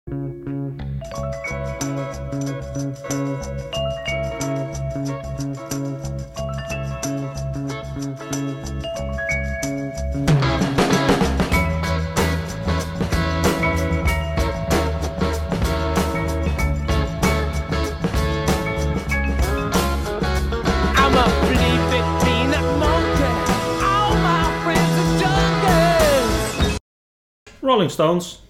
[27.96, 28.42] Stones,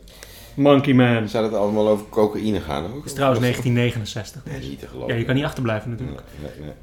[0.54, 1.28] Monkey Man.
[1.28, 3.04] Zou het allemaal over cocaïne gaan ook?
[3.04, 4.42] is trouwens 1969.
[4.44, 5.12] Nee, niet te geloven.
[5.12, 6.22] Ja, je kan niet achterblijven natuurlijk.
[6.40, 6.74] Nee, nee, nee.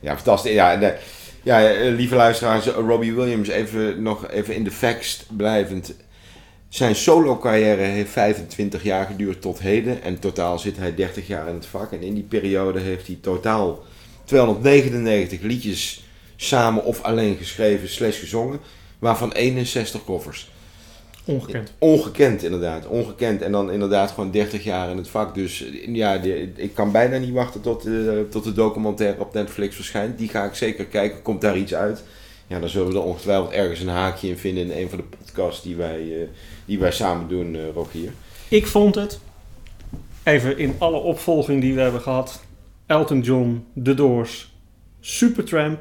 [0.00, 0.52] Ja, fantastisch.
[0.52, 0.96] Ja,
[1.42, 5.94] ja, eh, lieve luisteraars, eh, Robbie Williams, even nog even in de facts blijvend.
[6.68, 10.02] Zijn solo-carrière heeft 25 jaar geduurd tot heden.
[10.02, 11.92] En totaal zit hij 30 jaar in het vak.
[11.92, 13.82] En in die periode heeft hij totaal
[14.24, 16.04] 299 liedjes
[16.36, 18.60] samen of alleen geschreven slash gezongen.
[18.98, 20.52] Waarvan 61 covers.
[21.26, 21.72] Ongekend.
[21.78, 23.42] Ongekend inderdaad, ongekend.
[23.42, 25.34] En dan inderdaad gewoon 30 jaar in het vak.
[25.34, 26.20] Dus ja,
[26.56, 27.92] ik kan bijna niet wachten tot, eh,
[28.30, 30.18] tot de documentaire op Netflix verschijnt.
[30.18, 31.22] Die ga ik zeker kijken.
[31.22, 32.02] Komt daar iets uit?
[32.46, 35.16] Ja, dan zullen we er ongetwijfeld ergens een haakje in vinden in een van de
[35.18, 36.28] podcasts die wij, eh,
[36.64, 38.12] die wij samen doen, eh Rogier.
[38.48, 39.20] Ik vond het,
[40.22, 42.42] even in alle opvolging die we hebben gehad,
[42.86, 44.52] Elton John, The Doors,
[45.00, 45.80] Supertramp.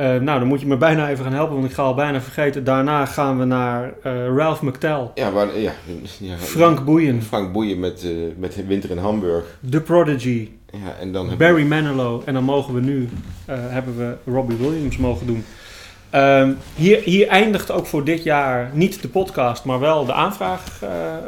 [0.00, 2.20] Eh nou, dan moet je me bijna even gaan helpen, want ik ga al bijna
[2.20, 2.64] vergeten.
[2.64, 5.72] Daarna gaan we naar eh, Ralph McTell, Ja, waar, ja,
[6.18, 9.44] ja, Frank Boeien, Frank Boeien met, eh, met Winter in Hamburg.
[9.70, 12.22] The Prodigy, Ja, en dan Barry Manilow.
[12.24, 13.08] En dan mogen we nu,
[13.46, 15.44] hebben we Robbie Williams mogen doen.
[16.10, 20.80] Ehm, hier, hier eindigt ook voor dit jaar niet de podcast, maar wel de aanvraag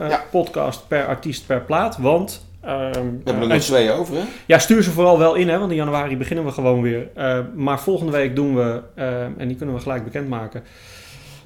[0.09, 0.23] Ja.
[0.31, 1.99] podcast per artiest per plaat.
[1.99, 4.23] Want ehm, we hebben er eh, nog twee over, hè?
[4.47, 7.09] ja, stuur ze vooral wel in, hè, want in januari beginnen we gewoon weer.
[7.15, 10.63] Eh, maar volgende week doen we, eh, en die kunnen we gelijk bekendmaken.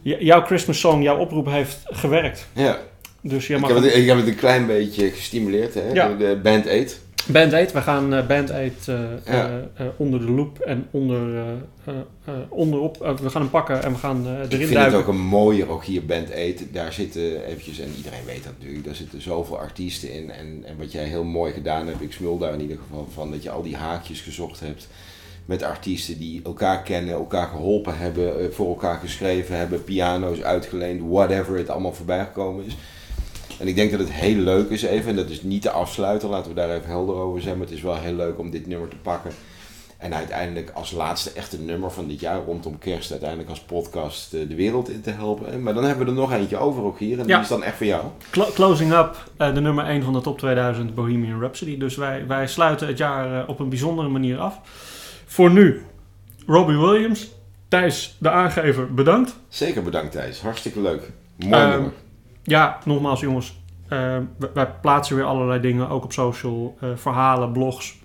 [0.03, 2.47] Jouw Christmas song, jouw oproep heeft gewerkt.
[2.53, 2.79] Ja,
[3.23, 5.91] Dus jij ik mag heb, het, ik heb het een klein beetje gestimuleerd, hè?
[5.93, 6.09] Ja.
[6.09, 7.01] De, de Band 8.
[7.27, 9.61] Band 8, we gaan eh, Band 8 eh, Ja.
[9.77, 11.45] eh, onder de loep en onder,
[12.49, 12.97] onderop.
[13.23, 14.99] we gaan hem pakken en we gaan eh, Ik erin vind duiken.
[14.99, 16.73] het ook een mooie Rogier Band 8.
[16.73, 20.31] Daar zitten eventjes, en iedereen weet dat natuurlijk, daar zitten zoveel artiesten in.
[20.31, 23.31] En, en wat jij heel mooi gedaan hebt, ik smul daar in ieder geval van,
[23.31, 24.89] dat je al die haakjes gezocht hebt
[25.45, 31.57] met artiesten die elkaar kennen, elkaar geholpen hebben, voor elkaar geschreven hebben, piano's uitgeleend, whatever
[31.59, 32.77] het allemaal voorbij gekomen is.
[33.59, 36.29] En ik denk dat het heel leuk is even, en dat is niet de afsluiter,
[36.29, 38.67] laten we daar even helder over zijn, maar het is wel heel leuk om dit
[38.67, 39.31] nummer te pakken.
[39.99, 44.41] En uiteindelijk als laatste echte nummer van dit jaar rondom kerst uiteindelijk als podcast eh,
[44.49, 45.63] de wereld in te helpen.
[45.63, 47.41] Maar dan hebben we er nog eentje over ook hier en die Ja.
[47.41, 48.05] is dan echt voor jou.
[48.31, 51.79] Clo- closing up, eh, de nummer 1 van de top 2000 Bohemian Rhapsody.
[51.79, 54.61] Dus wij, wij sluiten het jaar eh, op een bijzondere manier af.
[55.27, 55.83] Voor nu,
[56.47, 57.31] Robbie Williams.
[57.69, 59.37] Thijs, de aangever, bedankt.
[59.49, 61.11] Zeker bedankt Thijs, hartstikke leuk.
[61.37, 61.93] Mooi Ehm, nummer.
[62.47, 63.61] Ja, nogmaals jongens.
[63.89, 64.17] eh,
[64.55, 66.77] wij, plaatsen weer allerlei dingen, ook op social.
[66.81, 67.97] eh, verhalen, blogs.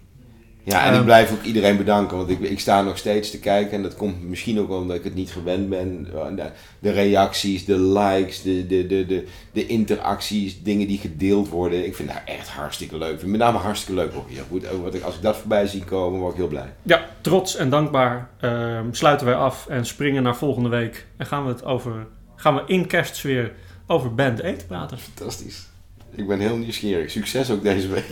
[0.64, 3.39] Ja, en ehm, ik blijf ook iedereen bedanken, want ik, ik sta nog steeds te
[3.39, 6.08] kijken en dat komt misschien ook omdat ik het niet gewend ben.
[6.36, 11.86] De, de reacties, de likes, de, de, de, de, de interacties, dingen die gedeeld worden.
[11.86, 13.26] Ik vind dat echt hartstikke leuk.
[13.26, 14.44] Met name hartstikke leuk ook hier.
[14.50, 16.74] Goed, ook wat ik, als ik dat voorbij zie komen, word ik heel blij.
[16.84, 21.06] Ja, trots en dankbaar ehm, sluiten wij af en springen naar volgende week.
[21.18, 23.52] En gaan we het over, gaan we in kerstsfeer
[23.92, 24.98] over Band 8 praten.
[24.98, 25.70] Fantastisch.
[26.16, 27.12] Ik ben heel nieuwsgierig.
[27.12, 28.06] Succes ook deze week.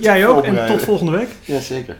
[0.00, 1.28] Jij ook en tot volgende week.
[1.44, 1.96] Ja, zeker.